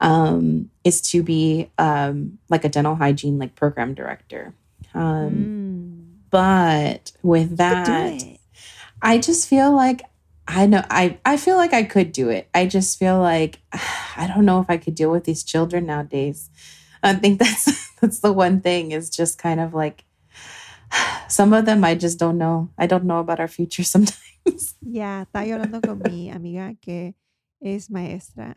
Um 0.00 0.70
is 0.84 1.00
to 1.12 1.22
be 1.22 1.70
um 1.78 2.38
like 2.50 2.64
a 2.64 2.68
dental 2.68 2.96
hygiene 2.96 3.38
like 3.38 3.54
program 3.56 3.94
director. 3.94 4.54
Um 4.94 5.30
Mm. 5.32 6.30
but 6.30 7.12
with 7.22 7.56
that. 7.56 8.22
I 9.02 9.18
just 9.18 9.48
feel 9.48 9.72
like 9.74 10.02
I 10.46 10.66
know 10.66 10.82
I 10.90 11.18
I 11.24 11.36
feel 11.36 11.56
like 11.56 11.72
I 11.72 11.84
could 11.84 12.12
do 12.12 12.28
it. 12.28 12.48
I 12.54 12.66
just 12.66 12.98
feel 12.98 13.18
like 13.18 13.60
I 14.16 14.26
don't 14.26 14.44
know 14.44 14.60
if 14.60 14.68
I 14.68 14.76
could 14.76 14.94
deal 14.94 15.10
with 15.10 15.24
these 15.24 15.42
children 15.44 15.86
nowadays. 15.86 16.50
I 17.02 17.14
think 17.14 17.38
that's 17.42 17.90
that's 18.00 18.20
the 18.20 18.32
one 18.32 18.60
thing 18.60 18.92
is 18.92 19.08
just 19.10 19.38
kind 19.38 19.60
of 19.60 19.72
like 19.74 20.04
some 21.34 21.52
of 21.52 21.66
them 21.66 21.82
I 21.82 21.96
just 21.96 22.18
don't 22.18 22.38
know. 22.38 22.70
I 22.78 22.86
don't 22.86 23.04
know 23.04 23.18
about 23.18 23.40
our 23.40 23.48
future 23.48 23.82
sometimes. 23.94 24.76
Yeah, 24.80 25.24
estaba 25.24 25.50
hablando 25.50 25.80
con 25.82 26.00
mi 26.04 26.30
amiga 26.36 26.76
que 26.80 27.14
es 27.60 27.90
maestra, 27.90 28.56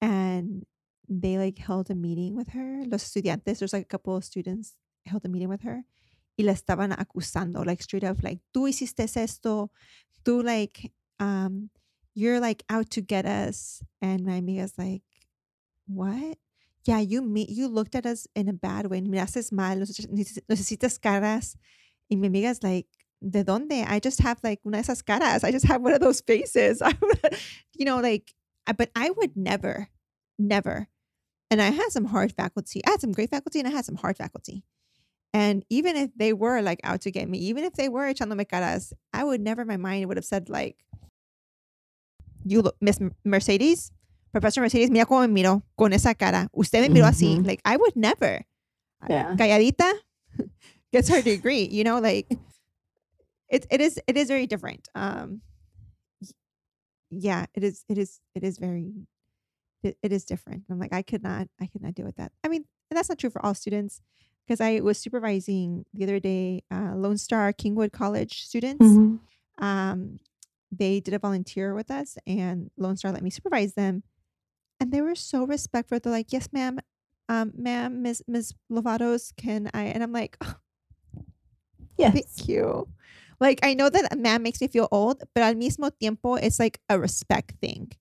and 0.00 0.64
they 1.08 1.36
like 1.36 1.58
held 1.58 1.90
a 1.90 1.94
meeting 1.94 2.34
with 2.34 2.48
her. 2.50 2.84
Los 2.86 3.04
estudiantes, 3.04 3.58
there's 3.58 3.72
like 3.72 3.82
a 3.82 3.92
couple 3.92 4.16
of 4.16 4.24
students 4.24 4.74
held 5.04 5.24
a 5.24 5.28
meeting 5.28 5.48
with 5.48 5.62
her, 5.62 5.84
y 6.38 6.44
la 6.44 6.52
estaban 6.52 6.96
acusando, 6.96 7.64
like 7.66 7.82
straight 7.82 8.04
up, 8.04 8.22
like 8.22 8.40
tú 8.54 8.68
hiciste 8.68 9.00
esto, 9.16 9.70
tú 10.24 10.42
like, 10.42 10.92
um, 11.20 11.68
you're 12.14 12.40
like 12.40 12.64
out 12.70 12.88
to 12.90 13.02
get 13.02 13.26
us, 13.26 13.82
and 14.00 14.24
my 14.24 14.40
amiga's 14.40 14.74
like, 14.78 15.02
what? 15.86 16.38
yeah, 16.84 17.00
you 17.00 17.20
me 17.20 17.44
you 17.48 17.68
looked 17.68 17.94
at 17.94 18.06
us 18.06 18.26
in 18.34 18.48
a 18.48 18.52
bad 18.54 18.86
way. 18.86 19.00
Me 19.02 19.18
haces 19.18 19.52
mal, 19.52 19.76
necesitas 19.76 20.98
caras. 20.98 21.56
Y 22.10 22.16
mi 22.16 22.28
amiga's 22.28 22.62
like, 22.62 22.86
¿de 23.20 23.44
dónde? 23.44 23.84
I 23.86 24.00
just 24.00 24.20
have 24.20 24.38
like 24.42 24.60
una 24.64 24.78
de 24.78 24.82
esas 24.82 25.02
caras. 25.02 25.44
I 25.44 25.50
just 25.50 25.66
have 25.66 25.82
one 25.82 25.92
of 25.92 26.00
those 26.00 26.20
faces. 26.20 26.80
I 26.84 26.94
you 27.74 27.84
know, 27.84 28.00
like, 28.00 28.34
but 28.76 28.90
I 28.94 29.10
would 29.10 29.36
never, 29.36 29.88
never. 30.38 30.88
And 31.50 31.62
I 31.62 31.70
had 31.70 31.90
some 31.90 32.06
hard 32.06 32.32
faculty. 32.32 32.82
I 32.86 32.90
had 32.90 33.00
some 33.00 33.12
great 33.12 33.30
faculty 33.30 33.58
and 33.58 33.68
I 33.68 33.70
had 33.70 33.84
some 33.84 33.96
hard 33.96 34.16
faculty. 34.16 34.64
And 35.32 35.64
even 35.70 35.96
if 35.96 36.10
they 36.16 36.32
were 36.32 36.62
like 36.62 36.80
out 36.84 37.02
to 37.02 37.10
get 37.10 37.28
me, 37.28 37.38
even 37.38 37.64
if 37.64 37.74
they 37.74 37.88
were 37.88 38.12
echándome 38.12 38.46
caras, 38.48 38.92
I 39.12 39.24
would 39.24 39.40
never, 39.40 39.64
my 39.64 39.76
mind 39.76 40.06
would 40.06 40.16
have 40.16 40.24
said 40.24 40.48
like, 40.48 40.76
you 42.44 42.62
look, 42.62 42.76
Miss 42.80 42.98
Mercedes, 43.24 43.92
Professor 44.32 44.60
Mercedes, 44.60 44.90
mira 44.90 45.06
cómo 45.06 45.28
me 45.28 45.42
miró 45.42 45.62
con 45.78 45.92
esa 45.92 46.14
cara. 46.14 46.48
Usted 46.54 46.80
me 46.82 46.88
miró 47.00 47.06
así. 47.06 47.36
Mhm. 47.38 47.46
Like, 47.46 47.60
I 47.64 47.76
would 47.76 47.96
never. 47.96 48.44
Yeah. 49.08 49.34
Calladita 49.36 49.92
gets 50.92 51.08
her 51.08 51.22
degree, 51.22 51.64
you 51.64 51.84
know, 51.84 51.98
like 52.00 52.26
it, 53.48 53.66
it 53.70 53.80
is, 53.80 53.98
it 54.06 54.16
is 54.16 54.28
very 54.28 54.46
different. 54.46 54.88
Um, 54.94 55.40
yeah, 57.10 57.46
it 57.54 57.64
is, 57.64 57.84
it 57.88 57.96
is, 57.98 58.20
it 58.34 58.44
is 58.44 58.58
very, 58.58 58.92
it, 59.82 59.96
it 60.02 60.12
is 60.12 60.24
different. 60.24 60.64
I'm 60.70 60.78
like, 60.78 60.92
I 60.92 61.02
could 61.02 61.22
not, 61.22 61.48
I 61.60 61.66
could 61.66 61.82
not 61.82 61.94
deal 61.94 62.04
with 62.06 62.16
that. 62.16 62.32
I 62.44 62.48
mean, 62.48 62.64
and 62.90 62.96
that's 62.96 63.08
not 63.08 63.18
true 63.18 63.30
for 63.30 63.44
all 63.44 63.54
students 63.54 64.00
because 64.46 64.60
I 64.60 64.80
was 64.80 64.98
supervising 64.98 65.84
the 65.94 66.04
other 66.04 66.20
day, 66.20 66.62
uh, 66.70 66.94
Lone 66.94 67.18
Star 67.18 67.52
Kingwood 67.52 67.92
College 67.92 68.44
students 68.44 68.84
Mhm. 68.86 69.18
um, 69.58 70.18
they 70.70 71.00
did 71.00 71.14
a 71.14 71.18
volunteer 71.18 71.72
with 71.74 71.90
us 71.90 72.18
and 72.26 72.70
Lone 72.76 72.96
Star 72.98 73.10
let 73.10 73.22
me 73.22 73.30
supervise 73.30 73.72
them. 73.74 74.02
And 74.80 74.92
they 74.92 75.00
were 75.00 75.14
so 75.14 75.44
respectful. 75.44 75.98
They're 75.98 76.12
like, 76.12 76.30
yes, 76.32 76.50
ma'am. 76.52 76.78
Um, 77.28 77.52
ma'am, 77.56 78.02
Miss 78.02 78.22
Miss 78.28 78.52
Lovatos, 78.70 79.32
can 79.36 79.70
I? 79.74 79.84
And 79.84 80.02
I'm 80.02 80.12
like, 80.12 80.36
oh, 80.42 80.54
Yes. 81.98 82.12
thank 82.12 82.48
you. 82.48 82.88
Like, 83.40 83.60
I 83.62 83.74
know 83.74 83.88
that 83.88 84.18
ma'am 84.18 84.42
makes 84.42 84.60
me 84.60 84.68
feel 84.68 84.88
old, 84.90 85.22
but 85.34 85.42
al 85.42 85.54
mismo 85.54 85.90
tiempo, 86.00 86.34
it's 86.34 86.58
like 86.58 86.80
a 86.88 86.98
respect 86.98 87.54
thing. 87.60 87.92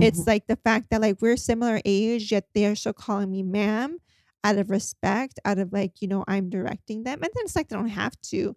It's 0.00 0.20
Mhm. 0.20 0.26
like 0.26 0.46
the 0.48 0.56
fact 0.56 0.90
that 0.90 1.00
like 1.02 1.18
we're 1.22 1.36
similar 1.36 1.80
age, 1.84 2.32
yet 2.32 2.48
they're 2.54 2.76
still 2.76 2.92
calling 2.94 3.30
me 3.30 3.42
ma'am 3.42 3.98
out 4.44 4.58
of 4.58 4.70
respect, 4.70 5.40
out 5.44 5.58
of 5.58 5.72
like, 5.72 6.02
you 6.02 6.08
know, 6.08 6.24
I'm 6.28 6.50
directing 6.50 7.04
them. 7.04 7.22
And 7.22 7.30
then 7.34 7.44
it's 7.44 7.56
like 7.56 7.68
they 7.68 7.76
don't 7.76 7.88
have 7.88 8.20
to. 8.32 8.56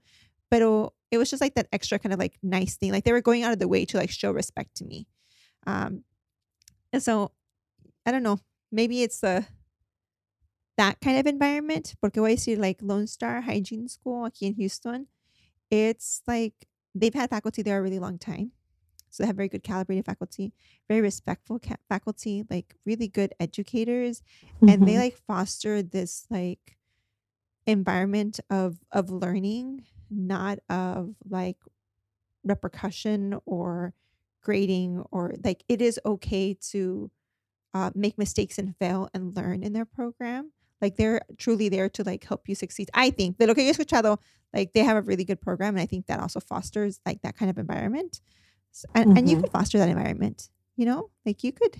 But 0.51 0.61
it 1.11 1.17
was 1.17 1.29
just 1.29 1.41
like 1.41 1.55
that 1.55 1.67
extra 1.73 1.99
kind 1.99 2.13
of 2.13 2.19
like 2.19 2.37
nice 2.43 2.77
thing. 2.77 2.91
Like 2.91 3.03
they 3.05 3.11
were 3.13 3.21
going 3.21 3.43
out 3.43 3.53
of 3.53 3.59
the 3.59 3.67
way 3.67 3.85
to 3.85 3.97
like 3.97 4.09
show 4.11 4.31
respect 4.31 4.75
to 4.77 4.85
me. 4.85 5.07
Um 5.67 6.03
and 6.93 7.03
so 7.03 7.31
I 8.05 8.11
don't 8.11 8.23
know. 8.23 8.39
Maybe 8.71 9.03
it's 9.03 9.21
the 9.21 9.45
that 10.77 10.99
kind 11.01 11.17
of 11.17 11.25
environment. 11.27 11.95
Porque 12.01 12.15
voy 12.17 12.33
a 12.33 12.35
decir 12.35 12.57
like 12.59 12.81
Lone 12.81 13.07
Star 13.07 13.41
Hygiene 13.41 13.87
School 13.87 14.23
aquí 14.29 14.43
in 14.43 14.53
Houston. 14.55 15.07
It's 15.71 16.21
like 16.27 16.67
they've 16.93 17.13
had 17.13 17.29
faculty 17.29 17.61
there 17.61 17.79
a 17.79 17.81
really 17.81 17.99
long 17.99 18.17
time. 18.19 18.51
So 19.09 19.23
they 19.23 19.27
have 19.27 19.37
very 19.37 19.47
good 19.49 19.63
calibrated 19.63 20.05
faculty, 20.05 20.53
very 20.89 21.01
respectful 21.01 21.59
ca- 21.59 21.77
faculty, 21.87 22.43
like 22.49 22.75
really 22.85 23.07
good 23.07 23.33
educators, 23.39 24.21
and 24.61 24.85
they 24.87 24.95
Mhm. 24.95 24.99
like 24.99 25.17
foster 25.17 25.81
this 25.81 26.25
like 26.29 26.77
environment 27.65 28.39
of 28.49 28.79
of 28.91 29.09
learning, 29.09 29.85
not 30.09 30.59
of 30.69 31.15
like 31.29 31.57
repercussion 32.43 33.39
or 33.45 33.93
grading 34.41 35.03
or 35.11 35.33
like 35.43 35.63
it 35.67 35.81
is 35.81 35.99
okay 36.05 36.53
to 36.53 37.11
uh, 37.73 37.91
make 37.95 38.17
mistakes 38.17 38.57
and 38.59 38.75
fail 38.77 39.09
and 39.13 39.35
learn 39.35 39.63
in 39.63 39.73
their 39.73 39.85
program. 39.85 40.51
Like 40.81 40.97
they're 40.97 41.21
truly 41.37 41.69
there 41.69 41.89
to 41.89 42.03
like 42.03 42.23
help 42.23 42.47
you 42.49 42.55
succeed. 42.55 42.89
I 42.93 43.09
think 43.09 43.37
de 43.37 43.47
lo 43.47 43.53
que 43.53 43.63
yo 43.63 43.71
he 43.71 43.77
escuchado, 43.77 44.17
like 44.53 44.73
they 44.73 44.83
have 44.83 44.97
a 44.97 45.01
really 45.01 45.23
good 45.23 45.41
program, 45.41 45.75
and 45.75 45.81
I 45.81 45.85
think 45.85 46.07
that 46.07 46.19
also 46.19 46.39
fosters 46.39 46.99
like 47.05 47.21
that 47.21 47.37
kind 47.37 47.49
of 47.49 47.57
environment. 47.57 48.21
S- 48.73 48.85
And, 48.93 49.17
and 49.17 49.29
you 49.29 49.37
Mhm. 49.37 49.41
could 49.43 49.51
foster 49.51 49.77
that 49.77 49.89
environment. 49.89 50.49
You 50.75 50.85
know, 50.85 51.09
like 51.25 51.43
you 51.43 51.51
could 51.53 51.77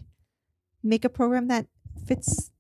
make 0.84 1.04
a 1.04 1.10
program 1.10 1.48
that 1.50 1.68
fits 2.08 2.52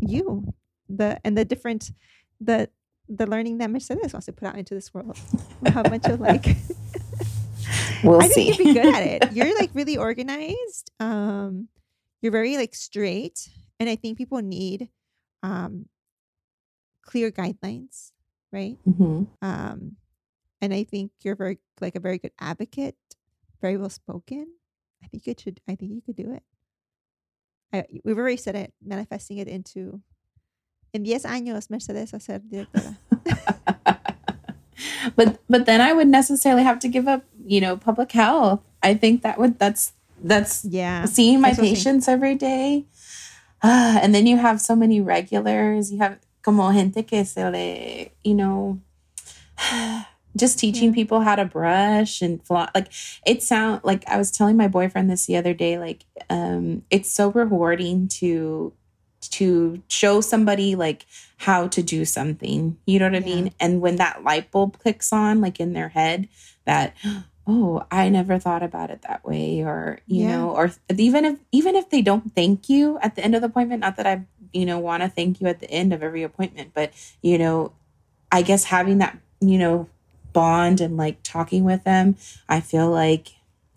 you, 0.00 0.52
the 0.88 1.20
and 1.24 1.36
the 1.38 1.44
different 1.44 1.92
the 2.40 2.68
the 3.08 3.26
learning 3.26 3.58
that 3.58 3.70
Mercedes 3.70 4.12
wants 4.12 4.26
to 4.26 4.32
put 4.32 4.48
out 4.48 4.58
into 4.58 4.74
this 4.74 4.92
world. 4.92 5.16
How 5.68 5.82
much 5.84 6.06
of 6.06 6.20
like 6.20 6.44
We'll 8.04 8.20
I 8.22 8.28
see. 8.28 8.34
think 8.46 8.58
you'd 8.58 8.64
be 8.66 8.72
good 8.74 8.94
at 8.94 9.02
it. 9.02 9.32
You're 9.32 9.54
like 9.58 9.70
really 9.74 9.96
organized. 10.08 10.90
Um, 11.00 11.68
you're 12.20 12.32
very 12.32 12.56
like 12.56 12.74
straight, 12.74 13.48
and 13.80 13.88
I 13.88 13.96
think 13.96 14.18
people 14.18 14.42
need 14.42 14.88
um 15.42 15.86
clear 17.02 17.30
guidelines, 17.30 18.12
right? 18.52 18.78
Mhm. 18.86 19.28
Um, 19.42 19.96
and 20.60 20.72
I 20.74 20.84
think 20.84 21.12
you're 21.22 21.36
very 21.36 21.58
like 21.80 21.94
a 21.94 22.00
very 22.00 22.18
good 22.18 22.32
advocate, 22.40 22.96
very 23.60 23.76
well 23.76 23.90
spoken. 23.90 24.46
I 25.02 25.06
think 25.08 25.28
it 25.28 25.40
should. 25.40 25.60
I 25.68 25.74
think 25.76 25.92
you 25.92 26.00
could 26.00 26.16
do 26.16 26.32
it. 26.32 26.42
I, 27.72 27.84
we've 28.04 28.16
already 28.18 28.36
said 28.38 28.54
it, 28.56 28.72
manifesting 28.84 29.38
it 29.38 29.48
into. 29.48 30.00
En 30.94 31.04
10 31.04 31.24
años, 31.24 31.68
Mercedes 31.68 32.10
va 32.12 32.16
a 32.16 32.20
ser 32.20 32.38
directora. 32.40 32.96
but 35.16 35.38
but 35.48 35.66
then 35.66 35.80
I 35.80 35.92
would 35.92 36.08
necessarily 36.08 36.62
have 36.62 36.78
to 36.80 36.88
give 36.88 37.06
up, 37.06 37.22
you 37.44 37.60
know, 37.60 37.76
public 37.76 38.12
health. 38.12 38.60
I 38.82 38.94
think 38.94 39.22
that 39.22 39.38
would 39.38 39.58
that's 39.58 39.92
that's 40.22 40.64
Yeah. 40.64 41.04
seeing 41.04 41.40
my 41.40 41.48
That's 41.50 41.58
what 41.58 41.64
I'm 41.68 41.74
saying. 41.74 41.76
patients 41.76 42.08
every 42.08 42.34
day. 42.34 42.86
Ah, 43.62 43.98
and 44.02 44.14
then 44.14 44.26
you 44.26 44.36
have 44.36 44.60
so 44.60 44.76
many 44.76 45.00
regulars. 45.00 45.90
You 45.92 45.98
have 45.98 46.18
como 46.42 46.70
gente 46.72 47.02
que 47.02 47.24
se 47.24 47.48
le, 47.48 48.10
you 48.22 48.34
know, 48.34 48.80
just 50.36 50.58
teaching 50.58 50.90
Yeah. 50.90 50.94
people 50.94 51.20
how 51.22 51.34
to 51.36 51.44
brush 51.44 52.20
and 52.22 52.42
fly. 52.44 52.68
Like 52.74 52.88
it 53.26 53.42
sound 53.42 53.80
like 53.84 54.06
I 54.08 54.18
was 54.18 54.30
telling 54.30 54.56
my 54.56 54.68
boyfriend 54.68 55.10
this 55.10 55.26
the 55.26 55.36
other 55.36 55.54
day. 55.54 55.78
Like 55.78 56.04
um, 56.28 56.82
it's 56.90 57.10
so 57.10 57.30
rewarding 57.30 58.08
to 58.20 58.72
to 59.30 59.82
show 59.88 60.20
somebody 60.20 60.76
like 60.76 61.06
how 61.38 61.66
to 61.68 61.82
do 61.82 62.04
something. 62.04 62.76
You 62.86 62.98
know 62.98 63.06
what 63.06 63.16
I 63.16 63.26
Yeah. 63.26 63.34
mean? 63.34 63.54
And 63.58 63.80
when 63.80 63.96
that 63.96 64.22
light 64.22 64.50
bulb 64.50 64.78
clicks 64.78 65.12
on, 65.12 65.40
like 65.40 65.58
in 65.58 65.72
their 65.72 65.88
head, 65.88 66.28
that 66.66 66.94
oh 67.46 67.84
i 67.90 68.08
never 68.08 68.38
thought 68.38 68.62
about 68.62 68.90
it 68.90 69.02
that 69.02 69.24
way 69.24 69.62
or 69.62 70.00
you 70.06 70.22
Yeah. 70.24 70.38
know 70.38 70.50
or 70.50 70.72
even 70.96 71.24
if 71.24 71.38
even 71.52 71.76
if 71.76 71.90
they 71.90 72.02
don't 72.02 72.34
thank 72.34 72.68
you 72.68 72.98
at 73.00 73.14
the 73.14 73.24
end 73.24 73.34
of 73.34 73.40
the 73.42 73.46
appointment 73.48 73.80
not 73.80 73.96
that 73.96 74.06
i 74.06 74.22
you 74.52 74.66
know 74.66 74.78
want 74.78 75.02
to 75.02 75.08
thank 75.08 75.40
you 75.40 75.46
at 75.46 75.60
the 75.60 75.70
end 75.70 75.92
of 75.92 76.02
every 76.02 76.22
appointment 76.22 76.72
but 76.74 76.92
you 77.22 77.38
know 77.38 77.72
i 78.32 78.42
guess 78.42 78.64
having 78.64 78.98
that 78.98 79.18
you 79.40 79.58
know 79.58 79.88
bond 80.32 80.80
and 80.80 80.96
like 80.96 81.22
talking 81.22 81.64
with 81.64 81.84
them 81.84 82.16
i 82.48 82.60
feel 82.60 82.90
like 82.90 83.28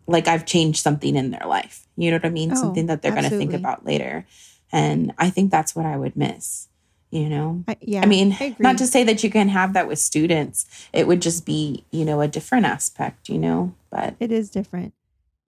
like 0.08 0.28
i've 0.28 0.46
changed 0.46 0.82
something 0.82 1.16
in 1.16 1.30
their 1.32 1.46
life. 1.48 1.86
You 1.96 2.10
know 2.10 2.18
what 2.18 2.26
i 2.26 2.30
mean? 2.30 2.52
Oh, 2.52 2.56
something 2.56 2.88
that 2.88 3.02
they're 3.04 3.12
going 3.12 3.26
to 3.26 3.30
think 3.30 3.54
about 3.54 3.86
later. 3.86 4.26
And 4.72 5.14
i 5.18 5.30
think 5.30 5.52
that's 5.52 5.76
what 5.76 5.86
i 5.86 5.96
would 5.98 6.16
miss 6.18 6.69
you 7.12 7.28
know 7.28 7.63
I, 7.67 7.76
yeah. 7.82 8.02
I 8.04 8.06
mean, 8.06 8.38
I 8.39 8.56
not 8.60 8.78
to 8.78 8.88
say 8.88 9.04
that 9.04 9.24
you 9.24 9.30
can 9.30 9.50
have 9.50 9.74
that 9.74 9.88
with 9.88 10.00
students. 10.00 10.65
It 10.93 11.08
would 11.08 11.22
just 11.22 11.45
be, 11.45 11.86
you 11.91 12.06
know, 12.06 12.22
a 12.22 12.28
different 12.28 12.65
aspect, 12.65 13.30
you 13.30 13.38
know. 13.39 13.74
But 13.89 14.15
It 14.19 14.32
is 14.32 14.50
different. 14.50 14.93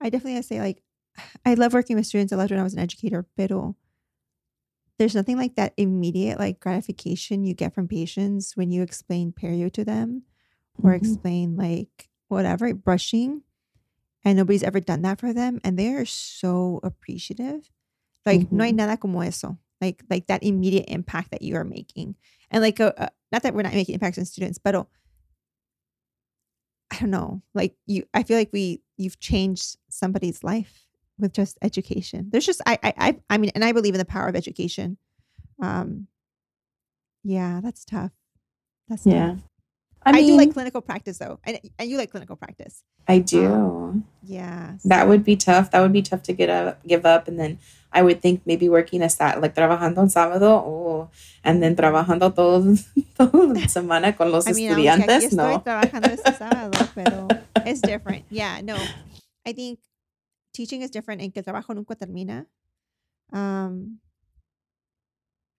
I 0.00 0.10
definitely 0.10 0.42
say, 0.42 0.60
like, 0.60 0.82
I 1.46 1.54
love 1.54 1.72
working 1.72 1.96
with 1.96 2.06
students. 2.06 2.32
I 2.32 2.36
loved 2.36 2.50
when 2.50 2.60
I 2.60 2.64
was 2.64 2.74
an 2.74 2.80
educator, 2.80 3.24
pero 3.36 3.76
there's 4.98 5.14
nothing 5.14 5.36
like 5.36 5.54
that 5.56 5.72
immediate 5.76 6.38
like 6.38 6.60
gratification 6.60 7.44
you 7.44 7.54
get 7.54 7.74
from 7.74 7.88
patients 7.88 8.56
when 8.56 8.70
you 8.70 8.82
explain 8.82 9.32
perio 9.32 9.72
to 9.72 9.84
them 9.84 10.22
or 10.82 10.92
Mhm. 10.92 10.96
explain 10.96 11.56
like 11.56 12.08
whatever 12.28 12.72
brushing, 12.74 13.42
and 14.24 14.36
nobody's 14.36 14.62
ever 14.62 14.80
done 14.80 15.02
that 15.02 15.18
for 15.20 15.32
them, 15.32 15.60
and 15.64 15.78
they 15.78 15.92
are 15.94 16.06
so 16.06 16.80
appreciative. 16.82 17.70
Like 18.26 18.50
no 18.52 18.64
hay 18.64 18.72
Mhm. 18.72 18.76
nada 18.76 18.96
como 18.96 19.20
eso. 19.20 19.58
Like 19.82 20.02
like 20.08 20.28
that 20.28 20.44
immediate 20.44 20.86
impact 20.88 21.32
that 21.32 21.42
you 21.42 21.56
are 21.56 21.64
making, 21.64 22.14
and 22.50 22.62
like 22.62 22.78
uh, 22.80 22.92
uh, 22.96 23.08
not 23.32 23.42
that 23.42 23.52
we're 23.52 23.62
not 23.62 23.74
making 23.74 23.94
impacts 23.94 24.16
on 24.16 24.24
students, 24.24 24.58
but 24.58 24.76
uh, 24.76 24.84
I 26.92 27.00
don't 27.00 27.10
know. 27.10 27.42
Like 27.52 27.74
you, 27.86 28.04
I 28.14 28.22
feel 28.22 28.38
like 28.38 28.50
we 28.52 28.80
you've 28.96 29.18
changed 29.18 29.76
somebody's 29.88 30.44
life 30.44 30.86
with 31.18 31.32
just 31.32 31.58
education. 31.62 32.28
There's 32.30 32.46
just 32.46 32.62
I 32.64 32.78
I 32.82 32.94
I, 32.96 33.16
I 33.28 33.38
mean, 33.38 33.50
and 33.56 33.64
I 33.64 33.72
believe 33.72 33.94
in 33.94 33.98
the 33.98 34.04
power 34.04 34.28
of 34.28 34.36
education. 34.36 34.98
Um, 35.60 36.06
yeah, 37.24 37.60
that's 37.60 37.84
tough. 37.84 38.12
That's 38.88 39.04
yeah, 39.04 39.30
tough. 39.30 39.38
I 40.04 40.10
I, 40.10 40.22
do 40.22 40.36
like 40.36 40.52
clinical 40.52 40.80
practice 40.80 41.18
though, 41.18 41.38
and 41.44 41.58
and 41.78 41.90
you 41.90 41.96
like 41.96 42.10
clinical 42.10 42.36
practice. 42.36 42.82
I 43.06 43.18
do. 43.18 44.02
Yeah, 44.22 44.78
that 44.84 45.08
would 45.08 45.24
be 45.24 45.36
tough. 45.36 45.70
That 45.70 45.80
would 45.80 45.92
be 45.92 46.02
tough 46.02 46.22
to 46.24 46.32
get 46.32 46.50
up, 46.50 46.84
give 46.86 47.06
up, 47.06 47.28
and 47.28 47.38
then 47.38 47.58
I 47.92 48.02
would 48.02 48.20
think 48.20 48.42
maybe 48.44 48.68
working 48.68 49.02
a 49.02 49.08
sat 49.08 49.40
like 49.40 49.54
trabajando 49.54 49.98
en 49.98 50.08
sábado, 50.08 50.62
oh, 50.64 51.10
and 51.44 51.62
then 51.62 51.76
trabajando 51.76 52.34
todo 52.34 52.76
toda 53.16 53.54
la 53.54 53.66
semana 53.68 54.16
con 54.16 54.32
los 54.32 54.46
I 54.46 54.52
mean, 54.52 54.70
estudiantes. 54.70 55.32
No, 55.32 55.62
trabajando 55.62 56.10
este 56.10 56.32
sábado, 56.32 56.72
pero 56.94 57.28
es 57.66 57.80
different. 57.80 58.24
Yeah, 58.30 58.60
no. 58.62 58.76
I 59.46 59.52
think 59.52 59.78
teaching 60.52 60.82
is 60.82 60.90
different 60.90 61.22
and 61.22 61.32
que 61.32 61.42
trabajo 61.42 61.74
nunca 61.74 61.94
termina. 61.94 62.46
Um, 63.32 64.00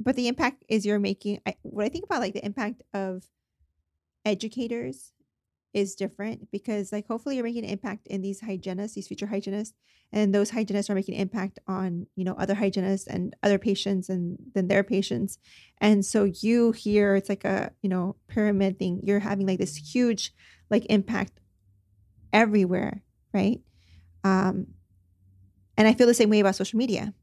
but 0.04 0.16
the 0.16 0.28
impact 0.28 0.64
is 0.68 0.86
you're 0.86 1.00
making 1.00 1.40
I, 1.46 1.56
what 1.64 1.86
i 1.86 1.90
think 1.90 2.06
about 2.06 2.20
like 2.20 2.34
the 2.34 2.46
impact 2.46 2.84
of 2.94 3.24
educators 4.26 5.14
is 5.74 5.96
different 5.96 6.52
because 6.52 6.92
like 6.92 7.08
hopefully 7.08 7.36
you're 7.36 7.44
making 7.44 7.64
an 7.64 7.70
impact 7.72 8.06
in 8.08 8.22
these 8.22 8.42
hygienists 8.42 8.94
these 8.94 9.08
future 9.08 9.26
hygienists 9.26 9.74
and 10.14 10.34
those 10.34 10.52
hygienists 10.52 10.90
are 10.92 10.96
making 10.96 11.16
impact 11.16 11.58
on 11.68 12.06
you 12.16 12.24
know 12.24 12.36
other 12.36 12.54
hygienists 12.54 13.08
and 13.08 13.36
other 13.42 13.58
patients 13.58 14.10
and 14.10 14.38
then 14.54 14.68
their 14.68 14.84
patients. 14.84 15.40
And 15.82 16.06
so 16.06 16.24
you 16.24 16.72
here 16.72 17.16
it's 17.16 17.30
like 17.30 17.44
a 17.44 17.72
you 17.82 17.90
know 17.90 18.16
pyramid 18.28 18.78
thing. 18.78 19.02
You're 19.04 19.20
having 19.20 19.48
like 19.48 19.60
this 19.60 19.76
huge 19.76 20.32
like 20.70 20.86
impact 20.90 21.40
everywhere 22.32 23.02
right? 23.34 23.60
Um 24.24 24.68
and 25.76 25.88
i 25.88 25.94
feel 25.96 26.06
the 26.06 26.14
same 26.14 26.30
way 26.30 26.40
about 26.40 26.56
social 26.56 26.78
media. 26.78 27.14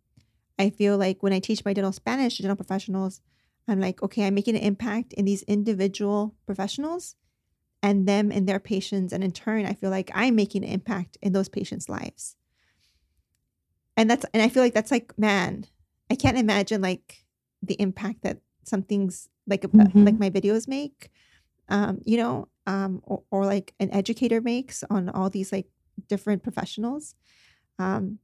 I 0.58 0.68
feel 0.70 0.98
like 0.98 1.22
when 1.22 1.32
I 1.32 1.38
teach 1.38 1.64
my 1.64 1.72
dental 1.72 1.92
Spanish 1.92 2.36
to 2.36 2.42
dental 2.42 2.56
professionals, 2.56 3.22
I'm 3.70 3.80
like, 3.80 4.02
okay, 4.02 4.26
I'm 4.26 4.34
making 4.34 4.56
an 4.56 4.62
impact 4.62 5.12
in 5.12 5.24
these 5.24 5.42
individual 5.42 6.34
professionals 6.46 7.16
and 7.82 8.06
them 8.06 8.30
and 8.30 8.46
their 8.46 8.60
patients. 8.60 9.12
And 9.12 9.24
in 9.24 9.32
turn, 9.32 9.66
I 9.66 9.74
feel 9.74 9.90
like 9.90 10.10
I'm 10.14 10.34
making 10.34 10.64
an 10.64 10.70
impact 10.70 11.16
in 11.22 11.32
those 11.32 11.48
patients' 11.48 11.88
lives. 11.88 12.36
And 13.96 14.10
that's, 14.10 14.24
and 14.32 14.42
I 14.42 14.48
feel 14.48 14.62
like 14.62 14.74
that's 14.74 14.90
like, 14.90 15.18
man, 15.18 15.66
I 16.10 16.14
can't 16.14 16.38
imagine 16.38 16.80
like 16.80 17.24
the 17.62 17.74
impact 17.80 18.22
that 18.22 18.38
something's 18.64 19.28
like, 19.46 19.62
mm-hmm. 19.62 20.04
like 20.04 20.18
my 20.18 20.30
videos 20.30 20.68
make, 20.68 21.10
um, 21.68 22.00
you 22.04 22.16
know, 22.16 22.48
um, 22.66 23.00
or, 23.04 23.22
or 23.30 23.46
like 23.46 23.74
an 23.80 23.90
educator 23.92 24.40
makes 24.40 24.84
on 24.90 25.08
all 25.08 25.30
these 25.30 25.52
like 25.52 25.66
different 26.08 26.42
professionals. 26.42 27.14
Um, 27.78 28.18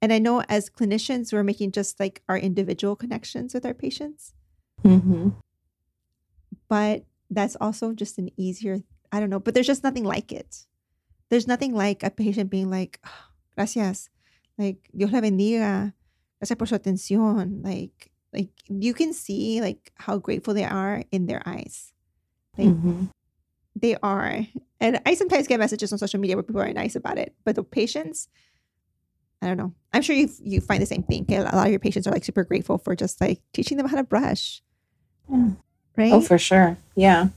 and 0.00 0.12
I 0.12 0.18
know 0.18 0.42
as 0.48 0.68
clinicians, 0.68 1.32
we're 1.32 1.44
making 1.44 1.72
just 1.72 2.00
like 2.00 2.22
our 2.28 2.36
individual 2.36 2.96
connections 2.96 3.54
with 3.54 3.64
our 3.64 3.74
patients. 3.74 4.34
Mm-hmm. 4.84 5.30
But 6.68 7.04
that's 7.30 7.56
also 7.60 7.92
just 7.92 8.18
an 8.18 8.30
easier, 8.36 8.78
I 9.10 9.20
don't 9.20 9.30
know, 9.30 9.40
but 9.40 9.54
there's 9.54 9.66
just 9.66 9.84
nothing 9.84 10.04
like 10.04 10.32
it. 10.32 10.66
There's 11.28 11.46
nothing 11.46 11.74
like 11.74 12.02
a 12.02 12.10
patient 12.10 12.50
being 12.50 12.70
like, 12.70 13.00
oh, 13.06 13.26
gracias, 13.56 14.10
like, 14.58 14.88
Dios 14.94 15.12
la 15.12 15.20
bendiga, 15.20 15.94
gracias 16.38 16.58
por 16.58 16.66
su 16.66 16.76
atención. 16.76 17.64
Like, 17.64 18.10
like 18.32 18.50
you 18.68 18.94
can 18.94 19.12
see 19.12 19.60
like 19.60 19.92
how 19.96 20.18
grateful 20.18 20.54
they 20.54 20.64
are 20.64 21.04
in 21.10 21.26
their 21.26 21.42
eyes. 21.46 21.92
Like, 22.56 22.68
mm-hmm. 22.68 23.04
they 23.76 23.96
are. 24.02 24.46
And 24.80 25.00
I 25.06 25.14
sometimes 25.14 25.46
get 25.46 25.60
messages 25.60 25.92
on 25.92 25.98
social 25.98 26.20
media 26.20 26.36
where 26.36 26.42
people 26.42 26.60
are 26.60 26.72
nice 26.72 26.96
about 26.96 27.18
it, 27.18 27.34
but 27.44 27.56
the 27.56 27.62
patients, 27.62 28.28
I 29.40 29.46
don't 29.46 29.56
know. 29.56 29.72
I'm 29.92 30.02
sure 30.02 30.16
you 30.16 30.28
you 30.42 30.60
find 30.60 30.82
the 30.82 30.86
same 30.86 31.02
thing. 31.02 31.26
A 31.30 31.42
lot 31.42 31.66
of 31.66 31.70
your 31.70 31.80
patients 31.80 32.06
are 32.06 32.12
like 32.12 32.24
super 32.24 32.44
grateful 32.44 32.78
for 32.78 32.94
just 32.94 33.20
like 33.20 33.40
teaching 33.52 33.76
them 33.76 33.88
how 33.88 33.96
to 33.96 34.04
brush. 34.04 34.62
Yeah. 35.28 35.50
Right? 35.96 36.12
Oh, 36.12 36.20
for 36.20 36.38
sure. 36.38 36.76
Yeah. 36.94 37.28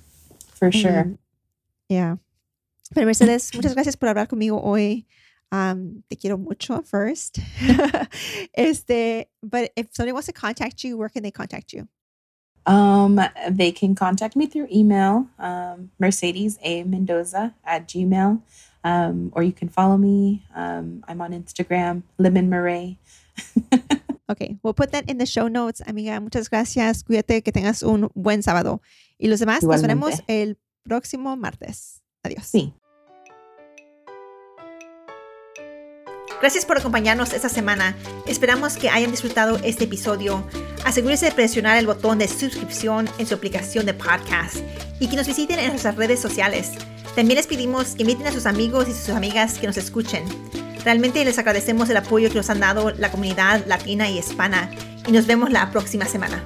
For 0.54 0.72
sure. 0.72 0.92
Mm-hmm. 0.92 1.14
Yeah. 1.90 2.16
Pero 2.94 3.06
Mercedes, 3.06 3.54
muchas 3.54 3.74
gracias 3.74 3.96
por 3.96 4.10
hablar 4.10 4.28
conmigo 4.28 4.62
hoy. 4.64 5.06
Um, 5.52 6.04
te 6.10 6.16
quiero 6.16 6.38
mucho 6.38 6.82
first. 6.82 7.40
este, 8.54 9.26
but 9.44 9.72
if 9.76 9.88
somebody 9.92 10.12
wants 10.12 10.28
to 10.28 10.34
contact 10.34 10.84
you, 10.84 10.98
where 10.98 11.10
can 11.10 11.24
they 11.24 11.32
contact 11.32 11.74
you? 11.74 11.88
Um, 12.66 13.20
they 13.50 13.72
can 13.72 13.94
contact 13.94 14.36
me 14.36 14.48
through 14.48 14.68
email, 14.74 15.28
um, 15.38 15.92
Mercedes 16.00 16.58
A 16.64 16.84
Mendoza 16.84 17.54
at 17.64 17.88
Gmail 17.88 18.42
um, 18.86 19.32
or 19.36 19.42
you 19.42 19.52
can 19.52 19.68
follow 19.68 19.98
me. 19.98 20.46
Um, 20.56 21.04
I'm 21.08 21.20
on 21.20 21.32
Instagram, 21.32 22.04
Lemon 22.20 22.50
Meray. 22.50 22.98
ok, 24.28 24.58
we'll 24.64 24.74
put 24.74 24.92
that 24.92 25.04
in 25.08 25.18
the 25.18 25.26
show 25.26 25.50
notes. 25.50 25.82
Amiga, 25.88 26.20
muchas 26.20 26.50
gracias. 26.50 27.04
Cuídate, 27.04 27.42
que 27.42 27.52
tengas 27.52 27.84
un 27.84 28.10
buen 28.14 28.44
sábado. 28.44 28.82
Y 29.18 29.28
los 29.28 29.40
demás 29.40 29.64
Igualmente. 29.64 29.96
nos 29.96 30.06
veremos 30.06 30.24
el 30.28 30.58
próximo 30.84 31.36
martes. 31.38 32.02
Adiós. 32.24 32.46
Sí. 32.46 32.74
Gracias 36.42 36.66
por 36.66 36.78
acompañarnos 36.78 37.34
esta 37.34 37.50
semana. 37.50 37.96
Esperamos 38.28 38.78
que 38.78 38.90
hayan 38.90 39.12
disfrutado 39.12 39.58
este 39.64 39.86
episodio. 39.86 40.46
Asegúrese 40.84 41.28
de 41.28 41.32
presionar 41.32 41.78
el 41.78 41.88
botón 41.88 42.20
de 42.20 42.28
suscripción 42.28 43.10
en 43.18 43.26
su 43.26 43.36
aplicación 43.36 43.86
de 43.86 43.94
podcast 43.94 44.58
y 45.00 45.08
que 45.08 45.16
nos 45.16 45.28
visiten 45.28 45.60
en 45.60 45.70
nuestras 45.70 45.96
redes 45.96 46.20
sociales. 46.20 46.72
También 47.16 47.38
les 47.38 47.48
pedimos 47.48 47.96
que 47.96 48.04
inviten 48.04 48.28
a 48.28 48.32
sus 48.32 48.46
amigos 48.46 48.88
y 48.90 48.94
sus 48.94 49.10
amigas 49.10 49.58
que 49.58 49.68
nos 49.68 49.78
escuchen. 49.78 50.24
Realmente 50.86 51.26
les 51.26 51.40
agradecemos 51.40 51.90
el 51.90 51.98
apoyo 51.98 52.30
que 52.30 52.36
nos 52.36 52.50
han 52.52 52.60
dado 52.60 52.92
la 52.92 53.10
comunidad 53.10 53.66
latina 53.66 54.08
y 54.08 54.20
hispana 54.20 54.70
y 55.08 55.12
nos 55.12 55.26
vemos 55.26 55.52
la 55.52 55.72
próxima 55.72 56.06
semana. 56.06 56.44